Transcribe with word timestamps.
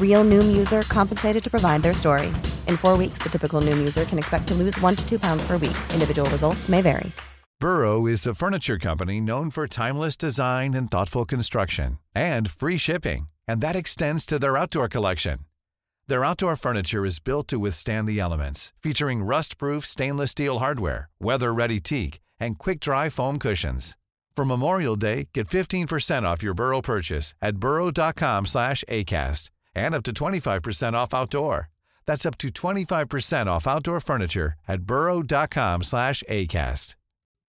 Real 0.00 0.24
Noom 0.24 0.56
user 0.56 0.80
compensated 0.82 1.44
to 1.44 1.50
provide 1.50 1.82
their 1.82 1.92
story. 1.92 2.28
In 2.66 2.78
four 2.78 2.96
weeks, 2.96 3.18
the 3.22 3.28
typical 3.28 3.60
Noom 3.60 3.76
user 3.78 4.06
can 4.06 4.16
expect 4.16 4.48
to 4.48 4.54
lose 4.54 4.80
one 4.80 4.96
to 4.96 5.06
two 5.06 5.18
pounds 5.18 5.46
per 5.46 5.58
week. 5.58 5.76
Individual 5.92 6.30
results 6.30 6.70
may 6.70 6.80
vary. 6.80 7.12
Burrow 7.58 8.06
is 8.06 8.26
a 8.26 8.34
furniture 8.34 8.78
company 8.78 9.20
known 9.20 9.50
for 9.50 9.66
timeless 9.66 10.16
design 10.16 10.74
and 10.74 10.90
thoughtful 10.90 11.24
construction 11.24 11.98
and 12.14 12.50
free 12.50 12.78
shipping, 12.78 13.28
and 13.48 13.60
that 13.60 13.76
extends 13.76 14.26
to 14.26 14.38
their 14.38 14.56
outdoor 14.56 14.88
collection. 14.88 15.38
Their 16.06 16.24
outdoor 16.24 16.56
furniture 16.56 17.04
is 17.04 17.18
built 17.18 17.48
to 17.48 17.58
withstand 17.58 18.06
the 18.06 18.20
elements, 18.20 18.72
featuring 18.82 19.24
rust-proof 19.24 19.86
stainless 19.86 20.32
steel 20.32 20.58
hardware, 20.58 21.08
weather-ready 21.18 21.80
teak, 21.80 22.20
and 22.38 22.58
quick-dry 22.58 23.08
foam 23.08 23.38
cushions. 23.38 23.96
For 24.36 24.44
Memorial 24.44 24.96
Day, 24.96 25.28
get 25.32 25.48
15% 25.48 26.24
off 26.24 26.42
your 26.42 26.54
Burrow 26.54 26.82
purchase 26.82 27.34
at 27.40 27.56
burrow.com 27.56 28.44
slash 28.46 28.84
ACAST 28.88 29.50
and 29.76 29.94
up 29.94 30.02
to 30.04 30.12
25% 30.12 30.94
off 30.94 31.14
outdoor. 31.14 31.68
That's 32.06 32.26
up 32.26 32.38
to 32.38 32.48
25% 32.48 33.46
off 33.46 33.66
outdoor 33.66 34.00
furniture 34.00 34.54
at 34.66 34.82
burrow.com 34.82 35.82
slash 35.82 36.22
ACAST. 36.28 36.96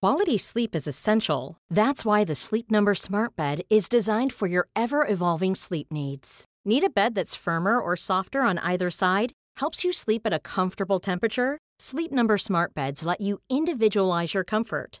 Quality 0.00 0.38
sleep 0.38 0.76
is 0.76 0.86
essential. 0.86 1.56
That's 1.68 2.04
why 2.04 2.22
the 2.22 2.36
Sleep 2.36 2.70
Number 2.70 2.94
Smart 2.94 3.34
Bed 3.34 3.62
is 3.68 3.88
designed 3.88 4.32
for 4.32 4.46
your 4.46 4.68
ever 4.76 5.04
evolving 5.04 5.56
sleep 5.56 5.88
needs. 5.90 6.44
Need 6.64 6.84
a 6.84 6.90
bed 6.90 7.16
that's 7.16 7.34
firmer 7.34 7.80
or 7.80 7.96
softer 7.96 8.42
on 8.42 8.58
either 8.58 8.90
side? 8.90 9.32
Helps 9.56 9.82
you 9.82 9.92
sleep 9.92 10.22
at 10.24 10.32
a 10.32 10.38
comfortable 10.38 11.00
temperature? 11.00 11.58
Sleep 11.80 12.12
Number 12.12 12.38
Smart 12.38 12.74
Beds 12.74 13.04
let 13.04 13.20
you 13.20 13.40
individualize 13.50 14.34
your 14.34 14.44
comfort 14.44 15.00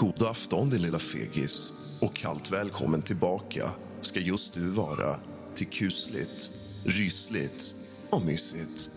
God 0.00 0.22
afton 0.22 0.70
din 0.70 0.82
lilla 0.82 0.98
fegis 0.98 1.72
och 2.00 2.14
kallt 2.14 2.50
välkommen 2.50 3.02
tillbaka 3.02 3.70
ska 4.00 4.20
just 4.20 4.54
du 4.54 4.70
vara 4.70 5.16
till 5.54 5.66
kusligt, 5.66 6.50
rysligt 6.84 7.74
och 8.10 8.26
mysigt. 8.26 8.90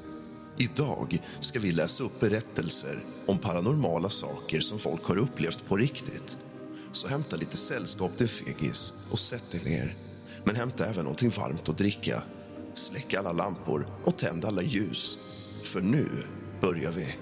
Idag 0.58 1.22
ska 1.40 1.60
vi 1.60 1.72
läsa 1.72 2.04
upp 2.04 2.20
berättelser 2.20 3.00
om 3.28 3.38
paranormala 3.38 4.10
saker 4.10 4.60
som 4.60 4.80
folk 4.80 5.04
har 5.04 5.18
upplevt 5.18 5.66
på 5.66 5.78
riktigt. 5.78 6.38
Så 6.92 7.08
hämta 7.08 7.36
lite 7.36 7.58
sällskap 7.58 8.18
din 8.18 8.28
fegis 8.28 8.94
och 9.12 9.20
sätt 9.20 9.52
dig 9.52 9.62
ner. 9.64 9.96
Men 10.44 10.56
hämta 10.56 10.86
även 10.86 11.04
någonting 11.04 11.30
varmt 11.30 11.70
att 11.70 11.78
dricka. 11.78 12.24
Släck 12.74 13.14
alla 13.14 13.32
lampor 13.32 13.88
och 14.04 14.18
tänd 14.18 14.46
alla 14.46 14.62
ljus. 14.62 15.18
För 15.64 15.82
nu 15.82 16.08
börjar 16.62 16.92
vi. 16.92 17.16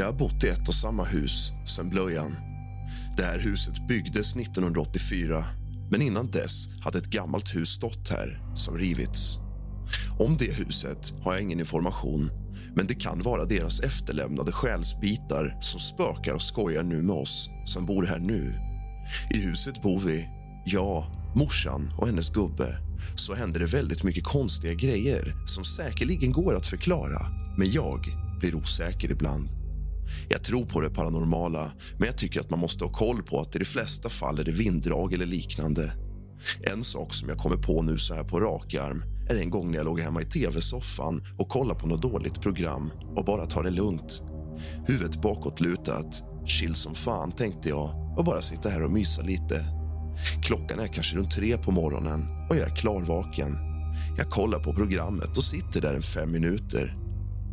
Jag 0.00 0.06
har 0.06 0.12
bott 0.12 0.44
i 0.44 0.48
ett 0.48 0.68
och 0.68 0.74
samma 0.74 1.04
hus 1.04 1.52
sedan 1.66 1.88
blöjan. 1.88 2.36
Det 3.16 3.22
här 3.22 3.38
huset 3.38 3.88
byggdes 3.88 4.36
1984 4.36 5.44
men 5.90 6.02
innan 6.02 6.30
dess 6.30 6.68
hade 6.80 6.98
ett 6.98 7.10
gammalt 7.10 7.54
hus 7.54 7.68
stått 7.68 8.08
här 8.08 8.42
som 8.54 8.78
rivits. 8.78 9.38
Om 10.18 10.36
det 10.36 10.52
huset 10.54 11.12
har 11.24 11.32
jag 11.32 11.42
ingen 11.42 11.60
information 11.60 12.30
men 12.76 12.86
det 12.86 12.94
kan 12.94 13.22
vara 13.22 13.44
deras 13.44 13.80
efterlämnade 13.80 14.52
själsbitar 14.52 15.58
som 15.60 15.80
spökar 15.80 16.34
och 16.34 16.42
skojar 16.42 16.82
nu 16.82 17.02
med 17.02 17.16
oss 17.16 17.50
som 17.66 17.86
bor 17.86 18.06
här 18.06 18.18
nu. 18.18 18.54
I 19.34 19.40
huset 19.40 19.82
bor 19.82 20.00
vi, 20.00 20.28
jag, 20.64 21.04
morsan 21.36 21.90
och 21.98 22.06
hennes 22.06 22.30
gubbe. 22.30 22.78
Så 23.14 23.34
händer 23.34 23.60
det 23.60 23.66
väldigt 23.66 24.04
mycket 24.04 24.24
konstiga 24.24 24.74
grejer 24.74 25.34
som 25.46 25.64
säkerligen 25.64 26.32
går 26.32 26.56
att 26.56 26.66
förklara 26.66 27.20
men 27.56 27.70
jag 27.70 28.06
blir 28.40 28.54
osäker 28.54 29.10
ibland. 29.10 29.57
Jag 30.28 30.44
tror 30.44 30.66
på 30.66 30.80
det 30.80 30.90
paranormala, 30.90 31.70
men 31.98 32.06
jag 32.06 32.18
tycker 32.18 32.40
att 32.40 32.50
man 32.50 32.60
måste 32.60 32.84
ha 32.84 32.92
koll 32.92 33.22
på 33.22 33.40
att 33.40 33.56
i 33.56 33.58
de 33.58 33.64
flesta 33.64 34.08
fall 34.08 34.38
är 34.38 34.44
det 34.44 34.52
vinddrag 34.52 35.12
eller 35.12 35.26
liknande. 35.26 35.92
En 36.72 36.84
sak 36.84 37.14
som 37.14 37.28
jag 37.28 37.38
kommer 37.38 37.56
på 37.56 37.82
nu 37.82 37.98
så 37.98 38.14
här 38.14 38.24
på 38.24 38.40
rak 38.40 38.74
arm 38.74 39.02
är 39.30 39.36
en 39.36 39.50
gång 39.50 39.70
när 39.70 39.76
jag 39.76 39.84
låg 39.84 40.00
hemma 40.00 40.22
i 40.22 40.24
tv-soffan 40.24 41.22
och 41.38 41.48
kollade 41.48 41.80
på 41.80 41.86
något 41.86 42.02
dåligt 42.02 42.40
program 42.40 42.90
och 43.16 43.24
bara 43.24 43.46
tar 43.46 43.62
det 43.62 43.70
lugnt. 43.70 44.22
Huvudet 44.86 45.22
bakåtlutat, 45.22 46.22
chill 46.46 46.74
som 46.74 46.94
fan 46.94 47.32
tänkte 47.32 47.68
jag 47.68 48.14
och 48.18 48.24
bara 48.24 48.42
sitta 48.42 48.68
här 48.68 48.84
och 48.84 48.90
mysa 48.90 49.22
lite. 49.22 49.64
Klockan 50.42 50.80
är 50.80 50.86
kanske 50.86 51.16
runt 51.16 51.30
tre 51.30 51.58
på 51.58 51.70
morgonen 51.70 52.20
och 52.50 52.56
jag 52.56 52.70
är 52.70 52.76
klarvaken. 52.76 53.56
Jag 54.16 54.30
kollar 54.30 54.58
på 54.58 54.74
programmet 54.74 55.36
och 55.36 55.44
sitter 55.44 55.80
där 55.80 55.94
en 55.94 56.02
fem 56.02 56.32
minuter. 56.32 56.94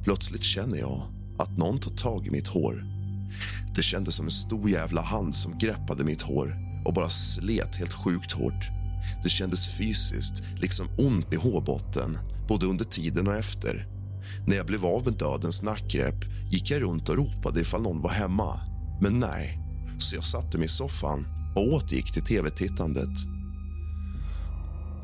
Plötsligt 0.03 0.44
känner 0.44 0.77
jag 0.77 1.01
att 1.38 1.57
någon 1.57 1.79
tar 1.79 1.91
tag 1.91 2.28
i 2.28 2.31
mitt 2.31 2.47
hår. 2.47 2.84
Det 3.75 3.84
kändes 3.84 4.16
som 4.16 4.25
en 4.25 4.31
stor 4.31 4.69
jävla 4.69 5.01
hand 5.01 5.35
som 5.35 5.57
greppade 5.57 6.03
mitt 6.03 6.22
hår 6.22 6.57
och 6.85 6.94
bara 6.94 7.09
slet 7.09 7.75
helt 7.75 7.94
sjukt 7.94 8.31
hårt. 8.31 8.69
Det 9.23 9.29
kändes 9.29 9.78
fysiskt, 9.78 10.44
liksom 10.56 10.88
ont 10.97 11.34
i 11.34 11.35
hårbotten, 11.35 12.18
både 12.47 12.66
under 12.66 12.85
tiden 12.85 13.28
och 13.28 13.35
efter. 13.35 13.88
När 14.47 14.56
jag 14.56 14.66
blev 14.66 14.85
av 14.85 15.03
med 15.06 15.13
dödens 15.13 15.62
nackgrepp 15.62 16.25
gick 16.51 16.72
jag 16.72 16.81
runt 16.81 17.09
och 17.09 17.16
ropade 17.16 17.62
ifall 17.62 17.81
någon 17.81 18.01
var 18.01 18.09
hemma. 18.09 18.59
Men 19.01 19.19
nej, 19.19 19.59
så 20.00 20.16
jag 20.16 20.24
satte 20.24 20.57
mig 20.57 20.66
i 20.66 20.69
soffan 20.69 21.28
och 21.56 21.74
återgick 21.74 22.13
till 22.13 22.24
tv-tittandet. 22.24 23.18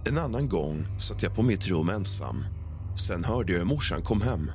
En 0.10 0.18
annan 0.18 0.50
gång 0.50 0.86
satt 1.00 1.24
jag 1.24 1.36
på 1.36 1.44
mitt 1.44 1.68
rum 1.68 1.90
ensam. 1.90 2.44
Sen 2.96 3.24
hörde 3.24 3.52
jag 3.52 3.60
hur 3.60 3.66
morsan 3.66 4.02
kom 4.02 4.22
hem. 4.22 4.52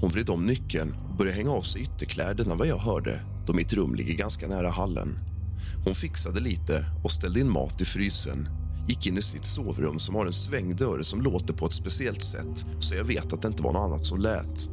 Hon 0.00 0.10
vred 0.10 0.30
om 0.30 0.46
nyckeln 0.46 0.94
började 1.18 1.36
hänga 1.36 1.50
av 1.50 1.62
sig 1.62 1.82
ytterkläderna 1.82 2.54
vad 2.54 2.66
jag 2.66 2.78
hörde 2.78 3.20
då 3.46 3.52
mitt 3.52 3.72
rum 3.72 3.94
ligger 3.94 4.14
ganska 4.14 4.48
nära 4.48 4.70
hallen. 4.70 5.18
Hon 5.84 5.94
fixade 5.94 6.40
lite 6.40 6.86
och 7.04 7.10
ställde 7.10 7.40
in 7.40 7.50
mat 7.50 7.80
i 7.80 7.84
frysen 7.84 8.48
gick 8.88 9.06
in 9.06 9.18
i 9.18 9.22
sitt 9.22 9.44
sovrum 9.44 9.98
som 9.98 10.14
har 10.14 10.26
en 10.26 10.32
svängdörr 10.32 11.02
som 11.02 11.22
låter 11.22 11.54
på 11.54 11.66
ett 11.66 11.72
speciellt 11.72 12.22
sätt 12.22 12.66
så 12.80 12.94
jag 12.94 13.04
vet 13.04 13.32
att 13.32 13.42
det 13.42 13.48
inte 13.48 13.62
var 13.62 13.72
något 13.72 13.90
annat 13.90 14.06
som 14.06 14.20
lät. 14.20 14.68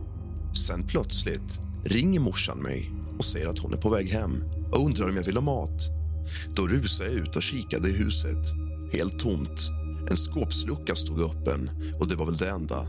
Sen 0.68 0.88
plötsligt 0.88 1.60
ringer 1.84 2.20
morsan 2.20 2.58
mig 2.58 2.92
och 3.18 3.26
säger 3.26 3.48
att 3.48 3.60
hon 3.60 3.74
är 3.74 3.78
på 3.78 3.90
väg 3.90 4.10
hem 4.10 4.44
och 4.72 4.86
undrar 4.86 5.10
om 5.10 5.16
jag 5.16 5.24
vill 5.24 5.38
ha 5.38 5.44
mat. 5.44 5.90
Då 6.56 6.68
rusade 6.68 7.10
jag 7.10 7.20
ut 7.20 7.36
och 7.36 7.44
kikade 7.44 7.90
i 7.90 7.98
huset. 7.98 8.54
Helt 8.94 9.20
tomt. 9.20 9.70
En 10.10 10.18
skåpslucka 10.18 10.96
stod 10.96 11.22
öppen 11.22 11.70
och 12.00 12.08
det 12.08 12.16
var 12.16 12.26
väl 12.26 12.38
det 12.38 12.50
enda. 12.50 12.86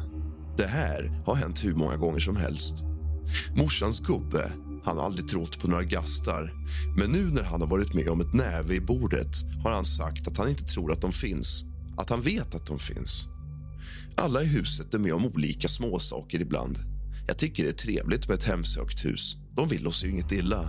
Det 0.57 0.67
här 0.67 1.23
har 1.27 1.35
hänt 1.35 1.65
hur 1.65 1.75
många 1.75 1.97
gånger 1.97 2.21
som 2.21 2.37
helst. 2.37 2.75
Morsans 3.55 4.01
gubbe 4.01 4.53
han 4.85 4.99
har 4.99 5.05
aldrig 5.05 5.29
trott 5.29 5.59
på 5.61 5.69
några 5.69 5.83
gastar. 5.83 6.53
Men 6.97 7.11
nu 7.11 7.25
när 7.25 7.43
han 7.43 7.61
har 7.61 7.69
varit 7.69 7.95
med 7.95 8.09
om 8.09 8.21
ett 8.21 8.35
näve 8.35 8.75
i 8.75 8.81
bordet 8.81 9.37
har 9.65 9.71
han 9.71 9.85
sagt 9.85 10.29
att 10.29 10.39
han 10.39 10.49
inte 10.49 10.65
tror 10.65 10.93
att 10.93 11.01
de 11.01 11.13
finns. 11.13 11.65
Att 11.97 12.11
han 12.11 12.21
vet 12.21 12.55
att 12.55 12.67
de 12.67 12.79
finns. 12.79 13.29
Alla 14.17 14.43
i 14.43 14.47
huset 14.47 14.95
är 14.95 14.99
med 14.99 15.15
om 15.15 15.27
olika 15.27 15.69
småsaker 15.69 16.41
ibland. 16.41 16.79
Jag 17.27 17.39
tycker 17.39 17.63
det 17.63 17.69
är 17.69 17.73
trevligt 17.73 18.29
med 18.29 18.35
ett 18.35 18.45
hemsökt 18.45 19.05
hus. 19.05 19.37
De 19.57 19.69
vill 19.69 19.87
oss 19.87 20.05
ju 20.05 20.11
inget 20.11 20.33
illa, 20.33 20.65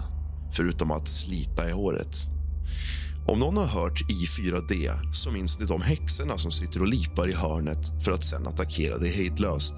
förutom 0.54 0.92
att 0.92 1.10
slita 1.10 1.69
i 1.69 1.72
håret. 1.72 2.16
Om 3.28 3.40
någon 3.40 3.58
har 3.58 3.68
hört 3.68 4.02
I4D 4.02 5.12
så 5.13 5.31
minns 5.31 5.60
ni 5.60 5.66
de 5.66 5.81
häxorna 5.81 6.38
som 6.38 6.52
sitter 6.52 6.81
och 6.81 6.88
lipar 6.88 7.30
i 7.30 7.34
hörnet 7.34 8.04
för 8.04 8.12
att 8.12 8.24
sen 8.24 8.48
attackera 8.48 8.98
dig 8.98 9.12
hejdlöst. 9.12 9.75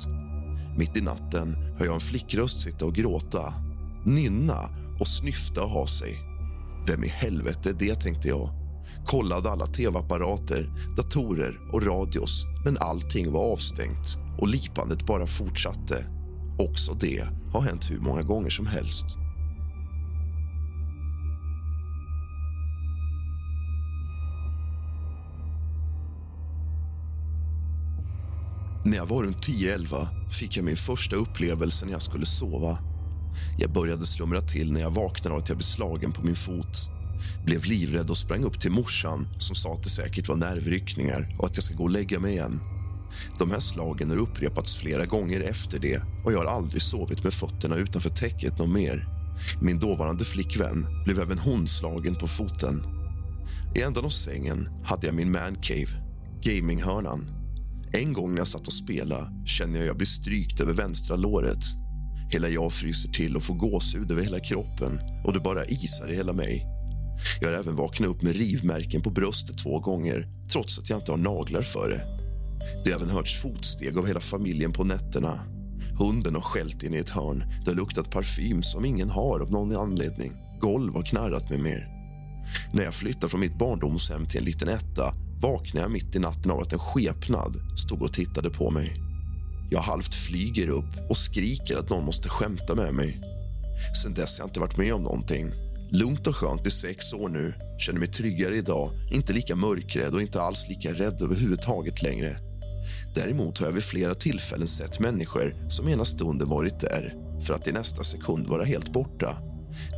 Mitt 0.78 0.98
i 0.98 1.02
natten 1.02 1.56
hör 1.78 1.86
jag 1.86 1.96
en 1.96 2.02
flickröst 2.02 2.62
sitta 2.62 2.86
och 2.86 2.96
gråta, 2.96 3.54
nynna 4.06 4.60
och 5.00 5.08
snyfta 5.08 5.64
och 5.64 5.70
ha 5.70 5.88
sig. 5.88 6.20
Vem 6.88 7.04
i 7.04 7.08
helvete 7.08 7.70
är 7.70 7.74
det, 7.74 7.96
tänkte 7.96 8.28
jag. 8.28 8.50
Kollade 9.06 9.50
alla 9.50 9.66
tv-apparater, 9.66 10.94
datorer 10.98 11.74
och 11.74 11.86
radios 11.86 12.46
men 12.66 12.78
allting 12.78 13.32
var 13.32 13.52
avstängt 13.52 14.18
och 14.40 14.48
lipandet 14.48 15.06
bara 15.06 15.28
fortsatte. 15.28 16.06
Också 16.60 16.94
det 16.94 17.24
har 17.54 17.62
hänt 17.62 17.92
hur 17.92 18.00
många 18.00 18.22
gånger 18.22 18.50
som 18.50 18.66
helst. 18.66 19.18
När 28.94 28.98
jag 29.00 29.06
var 29.06 29.24
runt 29.24 29.48
10-11 29.48 30.08
fick 30.32 30.58
jag 30.58 30.66
min 30.66 30.78
första 30.78 31.16
upplevelse 31.16 31.86
när 31.86 31.92
jag 31.92 32.02
skulle 32.02 32.26
sova. 32.26 32.78
Jag 33.58 33.72
började 33.72 34.06
slumra 34.06 34.42
till 34.42 34.74
när 34.74 34.82
jag 34.82 34.92
vaknade 34.92 35.36
av 35.36 35.42
att 35.42 35.50
jag 35.50 35.58
blev 35.58 35.66
slagen 35.66 36.12
på 36.12 36.22
min 36.22 36.36
fot. 36.36 36.90
Blev 37.46 37.66
livrädd 37.66 38.10
och 38.10 38.18
sprang 38.18 38.44
upp 38.44 38.62
till 38.62 38.72
morsan 38.72 39.28
som 39.38 39.56
sa 39.56 39.74
att 39.74 39.84
det 39.84 39.90
säkert 39.90 40.28
var 40.28 40.36
nervryckningar 40.36 41.36
och 41.40 41.46
att 41.46 41.58
jag 41.58 41.64
ska 41.64 41.76
gå 41.76 41.84
och 41.84 41.90
lägga 41.90 42.20
mig 42.20 42.32
igen. 42.32 42.60
De 43.40 43.52
här 43.52 43.60
slagen 43.60 44.10
har 44.10 44.18
upprepats 44.18 44.76
flera 44.76 45.06
gånger 45.06 45.42
efter 45.42 45.80
det 45.80 46.02
och 46.26 46.34
jag 46.34 46.38
har 46.38 46.46
aldrig 46.46 46.82
sovit 46.82 47.24
med 47.24 47.34
fötterna 47.34 47.76
utanför 47.76 48.10
täcket 48.10 48.58
någon 48.60 48.74
mer. 48.74 49.08
Min 49.62 49.80
dåvarande 49.80 50.26
flickvän 50.26 50.86
blev 51.06 51.20
även 51.20 51.40
hon 51.40 51.68
slagen 51.68 52.16
på 52.16 52.28
foten. 52.28 52.84
I 53.76 53.82
ändan 53.82 54.06
av 54.06 54.10
sängen 54.10 54.70
hade 54.84 55.08
jag 55.08 55.16
min 55.16 55.32
mancave, 55.32 55.90
gaminghörnan. 56.42 57.43
En 57.98 58.14
gång 58.14 58.32
när 58.32 58.38
jag 58.38 58.48
satt 58.48 58.68
och 58.68 58.74
spelade 58.74 59.28
känner 59.46 59.74
jag 59.74 59.82
att 59.82 59.88
jag 59.88 59.98
blir 59.98 60.08
strykt 60.08 60.60
över 60.60 60.74
vänstra 60.74 61.16
låret. 61.16 61.64
Hela 62.32 62.50
jag 62.50 62.74
fryser 62.74 63.10
till 63.10 63.36
och 63.36 63.44
får 63.44 63.56
gåshud 63.56 64.12
över 64.12 64.24
hela 64.24 64.40
kroppen 64.40 65.00
och 65.26 65.34
det 65.34 65.40
bara 65.40 65.66
isar 65.66 66.12
i 66.12 66.16
hela 66.16 66.34
mig. 66.34 66.66
Jag 67.42 67.48
har 67.48 67.58
även 67.58 67.76
vaknat 67.76 68.10
upp 68.10 68.22
med 68.22 68.36
rivmärken 68.36 69.02
på 69.02 69.10
bröstet 69.10 69.58
två 69.58 69.80
gånger 69.80 70.28
trots 70.52 70.80
att 70.80 70.90
jag 70.90 71.00
inte 71.00 71.12
har 71.12 71.18
naglar 71.18 71.62
för 71.62 71.90
det. 71.90 72.02
Det 72.84 72.92
har 72.92 73.00
även 73.00 73.10
hörts 73.10 73.42
fotsteg 73.42 73.98
av 73.98 74.08
hela 74.08 74.20
familjen 74.20 74.72
på 74.72 74.84
nätterna. 74.84 75.40
Hunden 76.00 76.36
har 76.36 76.42
skällt 76.42 76.84
in 76.84 76.94
i 76.94 76.98
ett 76.98 77.10
hörn. 77.10 77.44
Det 77.66 77.72
har 77.72 77.76
luktat 77.76 78.12
parfym 78.12 78.64
som 78.64 78.86
ingen 78.86 79.10
har 79.10 79.40
av 79.40 79.52
någon 79.52 79.76
anledning. 79.76 80.32
Golv 80.60 80.94
har 80.94 81.04
knarrat 81.04 81.50
med 81.50 81.60
mer. 81.60 81.88
När 82.74 82.84
jag 82.84 82.94
flyttade 82.94 83.30
från 83.30 83.40
mitt 83.40 83.58
barndomshem 83.58 84.26
till 84.26 84.40
en 84.40 84.46
liten 84.46 84.70
etta 84.70 85.14
vaknade 85.44 85.86
jag 85.86 85.92
mitt 85.92 86.16
i 86.16 86.20
natten 86.20 86.52
av 86.52 86.60
att 86.60 86.74
en 86.74 86.80
skepnad 86.80 87.54
stod 87.86 88.02
och 88.02 88.14
tittade 88.14 88.50
på 88.50 88.72
mig. 88.72 88.94
Jag 89.72 89.82
halvt 89.82 90.14
flyger 90.14 90.68
upp 90.68 91.10
och 91.10 91.18
skriker 91.18 91.78
att 91.78 91.90
någon 91.90 92.06
måste 92.06 92.30
skämta 92.30 92.76
med 92.76 92.94
mig. 92.94 93.22
Sen 94.04 94.14
dess 94.14 94.38
har 94.38 94.44
jag 94.44 94.50
inte 94.50 94.60
varit 94.60 94.78
med 94.78 94.94
om 94.94 95.04
någonting. 95.04 95.52
Lugnt 95.92 96.28
och 96.28 96.36
skönt 96.36 96.68
i 96.68 96.72
sex 96.72 97.14
år 97.14 97.30
nu. 97.30 97.54
Känner 97.80 98.00
mig 98.00 98.08
tryggare 98.08 98.56
idag. 98.56 98.92
Inte 99.12 99.34
lika 99.34 99.56
mörkrädd 99.56 100.14
och 100.14 100.22
inte 100.22 100.42
alls 100.42 100.66
lika 100.70 100.94
rädd 100.94 101.22
överhuvudtaget 101.22 102.02
längre. 102.02 102.36
Däremot 103.16 103.58
har 103.60 103.66
jag 103.66 103.74
vid 103.74 103.84
flera 103.84 104.16
tillfällen 104.16 104.68
sett 104.68 105.00
människor 105.00 105.70
som 105.70 105.88
ena 105.88 106.06
stunden 106.06 106.50
varit 106.50 106.80
där 106.80 107.14
för 107.42 107.54
att 107.54 107.68
i 107.68 107.72
nästa 107.72 108.04
sekund 108.04 108.48
vara 108.48 108.64
helt 108.64 108.94
borta. 108.94 109.38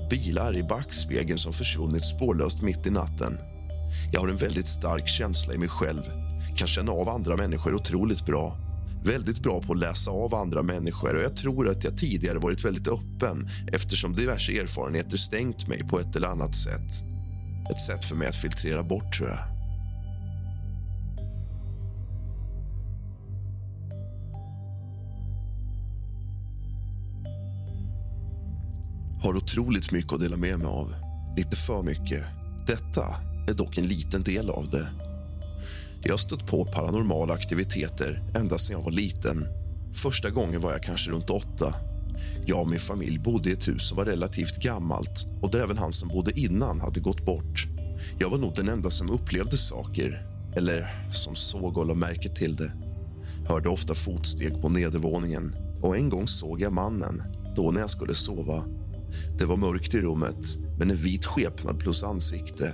Bilar 0.09 0.57
i 0.57 0.63
backspegeln 0.63 1.39
som 1.39 1.53
försvunnit 1.53 2.05
spårlöst 2.05 2.61
mitt 2.61 2.87
i 2.87 2.89
natten. 2.89 3.37
Jag 4.11 4.21
har 4.21 4.27
en 4.27 4.37
väldigt 4.37 4.67
stark 4.67 5.07
känsla 5.07 5.53
i 5.53 5.57
mig 5.57 5.69
själv. 5.69 6.03
Kan 6.57 6.67
känna 6.67 6.91
av 6.91 7.09
andra 7.09 7.37
människor 7.37 7.73
otroligt 7.73 8.25
bra. 8.25 8.57
Väldigt 9.05 9.39
bra 9.39 9.61
på 9.61 9.73
att 9.73 9.79
läsa 9.79 10.11
av 10.11 10.35
andra 10.35 10.63
människor 10.63 11.15
och 11.15 11.21
jag 11.21 11.35
tror 11.35 11.69
att 11.69 11.83
jag 11.83 11.97
tidigare 11.97 12.39
varit 12.39 12.65
väldigt 12.65 12.87
öppen 12.87 13.47
eftersom 13.71 14.15
diverse 14.15 14.59
erfarenheter 14.59 15.17
stängt 15.17 15.67
mig 15.67 15.87
på 15.87 15.99
ett 15.99 16.15
eller 16.15 16.27
annat 16.27 16.55
sätt. 16.55 17.03
Ett 17.71 17.81
sätt 17.81 18.05
för 18.05 18.15
mig 18.15 18.27
att 18.27 18.35
filtrera 18.35 18.83
bort, 18.83 19.17
tror 19.17 19.29
jag. 19.29 19.37
Har 29.23 29.35
otroligt 29.35 29.91
mycket 29.91 30.13
att 30.13 30.19
dela 30.19 30.37
med 30.37 30.59
mig 30.59 30.67
av. 30.67 30.95
Lite 31.37 31.55
för 31.55 31.83
mycket. 31.83 32.23
Detta 32.67 33.34
är 33.47 33.53
dock 33.53 33.77
en 33.77 33.87
liten 33.87 34.23
del 34.23 34.49
av 34.49 34.69
det. 34.69 34.87
Jag 36.03 36.13
har 36.13 36.17
stött 36.17 36.47
på 36.47 36.65
paranormala 36.65 37.33
aktiviteter 37.33 38.23
ända 38.35 38.57
sedan 38.57 38.75
jag 38.75 38.83
var 38.83 38.91
liten. 38.91 39.47
Första 39.93 40.29
gången 40.29 40.61
var 40.61 40.71
jag 40.71 40.83
kanske 40.83 41.11
runt 41.11 41.29
åtta. 41.29 41.73
Jag 42.45 42.61
och 42.61 42.69
min 42.69 42.79
familj 42.79 43.19
bodde 43.19 43.49
i 43.49 43.53
ett 43.53 43.67
hus 43.67 43.87
som 43.87 43.97
var 43.97 44.05
relativt 44.05 44.57
gammalt 44.57 45.25
och 45.41 45.51
där 45.51 45.59
även 45.59 45.77
han 45.77 45.93
som 45.93 46.09
bodde 46.09 46.39
innan 46.39 46.81
hade 46.81 46.99
gått 46.99 47.25
bort. 47.25 47.67
Jag 48.19 48.29
var 48.29 48.37
nog 48.37 48.55
den 48.55 48.69
enda 48.69 48.89
som 48.89 49.09
upplevde 49.09 49.57
saker, 49.57 50.27
eller 50.55 51.09
som 51.11 51.35
såg 51.35 51.77
och 51.77 51.85
lade 51.85 51.99
märke 51.99 52.29
till 52.29 52.55
det. 52.55 52.71
Hörde 53.47 53.69
ofta 53.69 53.95
fotsteg 53.95 54.61
på 54.61 54.69
nedervåningen 54.69 55.55
och 55.81 55.97
en 55.97 56.09
gång 56.09 56.27
såg 56.27 56.61
jag 56.61 56.73
mannen, 56.73 57.21
då 57.55 57.71
när 57.71 57.81
jag 57.81 57.89
skulle 57.89 58.15
sova. 58.15 58.63
Det 59.39 59.45
var 59.45 59.57
mörkt 59.57 59.93
i 59.93 60.01
rummet, 60.01 60.57
men 60.79 60.91
en 60.91 60.97
vit 60.97 61.25
skepnad 61.25 61.79
plus 61.79 62.03
ansikte. 62.03 62.73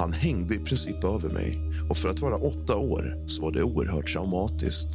Han 0.00 0.12
hängde 0.12 0.54
i 0.54 0.58
princip 0.58 1.04
över 1.04 1.30
mig 1.30 1.58
och 1.88 1.96
för 1.96 2.08
att 2.08 2.20
vara 2.20 2.36
åtta 2.36 2.76
år 2.76 3.24
så 3.26 3.42
var 3.42 3.52
det 3.52 3.62
oerhört 3.62 4.12
traumatiskt. 4.12 4.88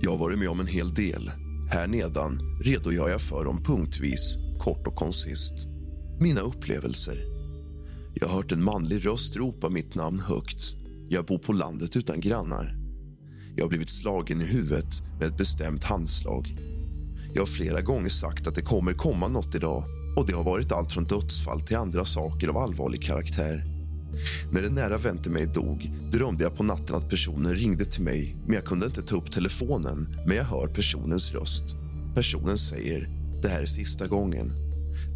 Jag 0.00 0.10
har 0.10 0.18
varit 0.18 0.38
med 0.38 0.48
om 0.48 0.60
en 0.60 0.66
hel 0.66 0.94
del. 0.94 1.30
Här 1.70 1.86
nedan 1.86 2.38
redogör 2.60 3.08
jag 3.08 3.20
för 3.20 3.44
dem 3.44 3.62
punktvis, 3.62 4.38
kort 4.58 4.86
och 4.86 4.96
koncist. 4.96 5.54
Mina 6.20 6.40
upplevelser. 6.40 7.24
Jag 8.14 8.28
har 8.28 8.36
hört 8.36 8.52
en 8.52 8.64
manlig 8.64 9.06
röst 9.06 9.36
ropa 9.36 9.68
mitt 9.68 9.94
namn 9.94 10.20
högt. 10.20 10.74
Jag 11.08 11.24
bor 11.24 11.38
på 11.38 11.52
landet 11.52 11.96
utan 11.96 12.20
grannar. 12.20 12.76
Jag 13.56 13.64
har 13.64 13.68
blivit 13.68 13.90
slagen 13.90 14.40
i 14.40 14.44
huvudet 14.44 15.02
med 15.18 15.28
ett 15.28 15.38
bestämt 15.38 15.84
handslag. 15.84 16.56
Jag 17.34 17.40
har 17.40 17.46
flera 17.46 17.80
gånger 17.80 18.08
sagt 18.08 18.46
att 18.46 18.54
det 18.54 18.62
kommer 18.62 18.92
komma 18.92 19.28
något 19.28 19.54
idag 19.54 19.93
och 20.16 20.26
det 20.26 20.34
har 20.34 20.44
varit 20.44 20.72
allt 20.72 20.92
från 20.92 21.04
dödsfall 21.04 21.60
till 21.60 21.76
andra 21.76 22.04
saker 22.04 22.48
av 22.48 22.56
allvarlig 22.56 23.02
karaktär. 23.02 23.64
När 24.50 24.62
en 24.62 24.74
nära 24.74 24.96
vän 24.96 25.18
till 25.18 25.30
mig 25.30 25.46
dog 25.46 25.90
drömde 26.12 26.44
jag 26.44 26.56
på 26.56 26.62
natten 26.62 26.96
att 26.96 27.08
personen 27.08 27.54
ringde 27.54 27.84
till 27.84 28.02
mig 28.02 28.36
men 28.46 28.54
jag 28.54 28.64
kunde 28.64 28.86
inte 28.86 29.02
ta 29.02 29.16
upp 29.16 29.30
telefonen, 29.30 30.08
men 30.26 30.36
jag 30.36 30.44
hör 30.44 30.66
personens 30.66 31.32
röst. 31.32 31.64
Personen 32.14 32.58
säger 32.58 33.08
det 33.42 33.48
här 33.48 33.60
är 33.60 33.66
sista 33.66 34.06
gången. 34.06 34.52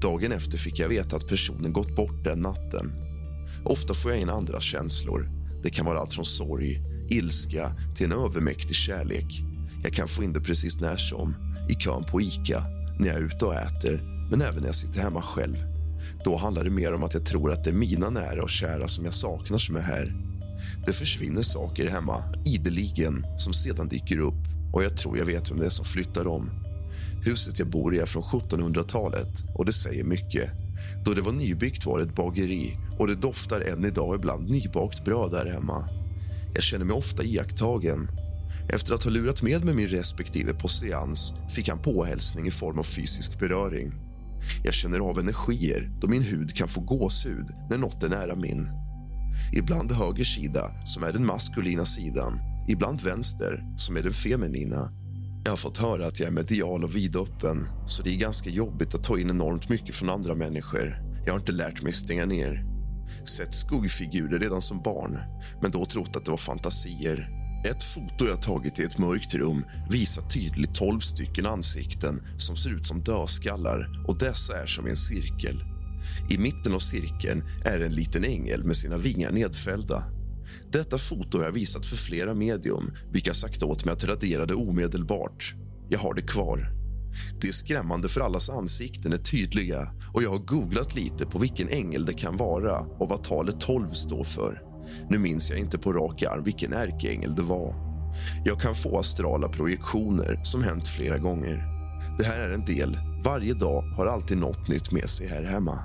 Dagen 0.03 0.33
efter 0.33 0.59
fick 0.59 0.79
jag 0.79 0.89
veta 0.89 1.17
att 1.17 1.29
personen 1.29 1.73
gått 1.73 1.97
bort 1.97 2.25
den 2.25 2.39
natten. 2.39 2.93
Ofta 3.65 3.95
får 3.95 4.11
jag 4.11 4.21
in 4.21 4.31
andra 4.31 4.61
känslor. 4.61 5.31
Det 5.63 5.71
kan 5.71 5.87
vara 5.87 5.99
allt 5.99 6.15
från 6.15 6.25
sorg, 6.25 6.81
ilska 7.11 7.73
till 7.97 8.07
en 8.07 8.13
övermäktig 8.13 8.77
kärlek. 8.77 9.43
Jag 9.83 9.93
kan 9.93 10.09
få 10.09 10.23
in 10.23 10.33
det 10.33 10.41
precis 10.41 10.81
när 10.81 10.97
som, 10.97 11.35
i 11.69 11.75
kön 11.75 12.05
på 12.05 12.21
Ica, 12.21 12.63
när 12.99 13.09
jag 13.09 13.17
är 13.17 13.23
ute 13.23 13.45
och 13.45 13.55
äter 13.55 14.18
men 14.31 14.43
även 14.43 14.61
när 14.61 14.69
jag 14.69 14.75
sitter 14.75 15.01
hemma 15.01 15.23
själv. 15.23 15.57
Då 16.25 16.37
handlar 16.37 16.65
det 16.65 16.71
mer 16.71 16.95
om 16.95 17.03
att 17.03 17.15
jag 17.15 17.27
tror 17.27 17.53
att 17.53 17.65
det 17.65 17.71
är 17.71 17.75
mina 17.75 18.11
nära 18.11 18.43
och 18.43 18.51
kära 18.51 18.89
som 18.89 19.05
jag 19.05 19.15
saknar 19.15 19.59
som 19.59 19.77
är 19.77 19.81
här. 19.81 20.17
Det 20.87 20.93
försvinner 20.93 21.43
saker 21.43 21.91
hemma, 21.91 22.17
ideligen, 22.45 23.27
som 23.39 23.53
sedan 23.53 23.89
dyker 23.89 24.19
upp 24.19 24.45
och 24.73 24.85
jag 24.85 24.97
tror 24.97 25.19
jag 25.19 25.25
vet 25.25 25.51
vem 25.51 25.59
det 25.59 25.67
är 25.67 25.71
som 25.71 25.85
flyttar 25.85 26.25
dem. 26.25 26.51
Huset 27.25 27.59
jag 27.59 27.69
bor 27.69 27.95
i 27.95 27.99
är 27.99 28.07
från 28.07 28.23
1700-talet 28.23 29.45
och 29.55 29.65
det 29.65 29.73
säger 29.73 30.05
mycket. 30.05 30.51
Då 31.05 31.15
det 31.15 31.21
var 31.21 31.33
nybyggt 31.33 31.87
var 31.87 31.99
det 31.99 32.05
ett 32.05 32.17
bageri 32.17 32.79
och 32.99 33.07
det 33.07 33.15
doftar 33.15 33.61
än 33.61 33.85
idag 33.85 34.15
ibland 34.15 34.51
nybakt 34.51 35.05
bröd 35.05 35.31
där 35.31 35.53
hemma. 35.53 35.89
Jag 36.55 36.63
känner 36.63 36.85
mig 36.85 36.97
ofta 36.97 37.25
iakttagen. 37.25 38.09
Efter 38.69 38.95
att 38.95 39.05
ha 39.05 39.11
lurat 39.11 39.43
med 39.43 39.65
mig 39.65 39.75
min 39.75 39.89
respektive 39.89 40.55
på 40.55 40.69
seans 40.69 41.35
fick 41.55 41.69
han 41.69 41.79
påhälsning 41.79 42.47
i 42.47 42.51
form 42.51 42.79
av 42.79 42.83
fysisk 42.83 43.39
beröring. 43.39 44.08
Jag 44.65 44.75
känner 44.75 44.99
av 44.99 45.19
energier 45.19 45.91
då 46.01 46.09
min 46.09 46.23
hud 46.23 46.55
kan 46.55 46.69
få 46.69 46.81
gåshud 46.81 47.47
när 47.71 47.79
något 47.79 48.03
är 48.03 48.09
nära 48.09 48.35
min. 48.35 48.69
Ibland 49.53 49.93
höger 49.93 50.25
sida, 50.25 50.71
som 50.85 51.03
är 51.03 51.13
den 51.13 51.27
maskulina 51.27 51.85
sidan. 51.85 52.41
Ibland 52.69 53.01
vänster, 53.01 53.65
som 53.77 53.97
är 53.97 54.03
den 54.03 54.13
feminina. 54.13 54.91
Jag 55.45 55.53
har 55.53 55.57
fått 55.57 55.79
höra 55.79 56.07
att 56.07 56.21
jag 56.21 56.29
är 56.29 56.33
medial 56.33 56.85
och 56.85 56.97
vidöppen 56.97 57.67
så 57.87 58.03
det 58.03 58.11
är 58.15 58.19
ganska 58.19 58.51
jobbigt 58.51 58.95
att 58.95 59.05
ta 59.05 59.19
in 59.19 59.31
enormt 59.31 59.69
mycket 59.69 59.95
från 59.95 60.11
andra 60.11 60.35
människor. 60.35 60.97
Jag 61.27 61.33
har 61.33 61.41
inte 61.41 61.53
lärt 61.53 61.83
mig 61.83 61.93
stänga 61.93 62.27
ner. 62.27 62.65
Sett 63.37 63.55
skuggfigurer 63.55 64.39
redan 64.39 64.63
som 64.63 64.83
barn, 64.83 65.19
men 65.63 65.71
då 65.71 65.85
trott 65.85 66.17
att 66.17 66.25
det 66.25 66.31
var 66.31 66.39
fantasier. 66.39 67.38
Ett 67.65 67.85
foto 67.85 68.27
jag 68.27 68.43
tagit 68.43 68.79
i 68.79 68.83
ett 68.83 68.99
mörkt 68.99 69.35
rum 69.35 69.65
visar 69.91 70.23
tydligt 70.23 70.75
12 70.75 71.01
stycken 71.01 71.47
ansikten 71.47 72.21
som 72.37 72.57
ser 72.57 72.71
ut 72.71 72.87
som 72.87 73.01
dödskallar 73.01 74.05
och 74.09 74.19
dessa 74.19 74.63
är 74.63 74.67
som 74.67 74.87
en 74.87 74.97
cirkel. 74.97 75.65
I 76.31 76.39
mitten 76.39 76.75
av 76.75 76.79
cirkeln 76.79 77.45
är 77.65 77.81
en 77.81 77.93
liten 77.93 78.25
ängel 78.25 78.65
med 78.65 78.77
sina 78.77 78.97
vingar 78.97 79.33
nedfällda. 79.33 80.05
Detta 80.73 80.99
foto 80.99 81.39
har 81.39 81.45
jag 81.45 81.53
visat 81.53 81.87
för 81.87 81.97
flera 81.97 82.35
medium 82.35 82.93
vilka 83.13 83.35
sagt 83.35 83.63
åt 83.63 83.85
mig 83.85 83.93
att 83.93 84.05
radera 84.05 84.47
det 84.47 84.55
omedelbart. 84.55 85.55
Jag 85.89 85.99
har 85.99 86.15
det 86.15 86.23
kvar. 86.23 86.71
Det 87.41 87.49
är 87.49 87.53
skrämmande 87.53 88.09
för 88.09 88.21
allas 88.21 88.51
ansikten 88.51 89.13
är 89.13 89.17
tydliga 89.17 89.89
och 90.15 90.23
jag 90.23 90.31
har 90.31 90.39
googlat 90.39 90.95
lite 90.95 91.27
på 91.27 91.39
vilken 91.39 91.69
ängel 91.69 92.05
det 92.05 92.15
kan 92.15 92.37
vara 92.37 92.79
och 92.79 93.09
vad 93.09 93.25
talet 93.25 93.61
12 93.61 93.91
står 93.93 94.25
för. 94.25 94.68
Nu 95.11 95.19
minns 95.19 95.51
jag 95.51 95.59
inte 95.59 95.79
på 95.79 95.93
rak 95.93 96.23
arm 96.23 96.45
vilken 96.45 96.73
ärkeängel 96.73 97.35
det 97.35 97.43
var. 97.43 97.75
Jag 98.45 98.61
kan 98.61 98.75
få 98.75 98.99
astrala 98.99 99.49
projektioner 99.49 100.41
som 100.45 100.63
hänt 100.63 100.89
flera 100.89 101.19
gånger. 101.19 101.65
Det 102.19 102.25
här 102.25 102.41
är 102.41 102.55
en 102.55 102.65
del. 102.65 102.99
Varje 103.25 103.55
dag 103.55 103.83
har 103.83 104.07
alltid 104.07 104.39
något 104.39 104.69
nytt 104.69 104.93
med 104.93 105.11
sig 105.11 105.29
här 105.29 105.45
hemma. 105.45 105.79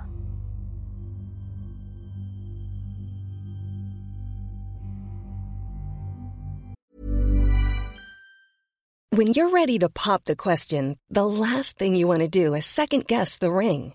When 9.16 9.28
you're 9.28 9.50
ready 9.50 9.78
to 9.78 9.88
pop 9.88 10.24
the 10.24 10.34
question, 10.34 10.98
the 11.08 11.24
last 11.24 11.78
thing 11.78 11.94
you 11.94 12.08
want 12.08 12.22
to 12.22 12.28
do 12.28 12.54
is 12.56 12.66
second 12.66 13.06
guess 13.06 13.38
the 13.38 13.52
ring. 13.52 13.94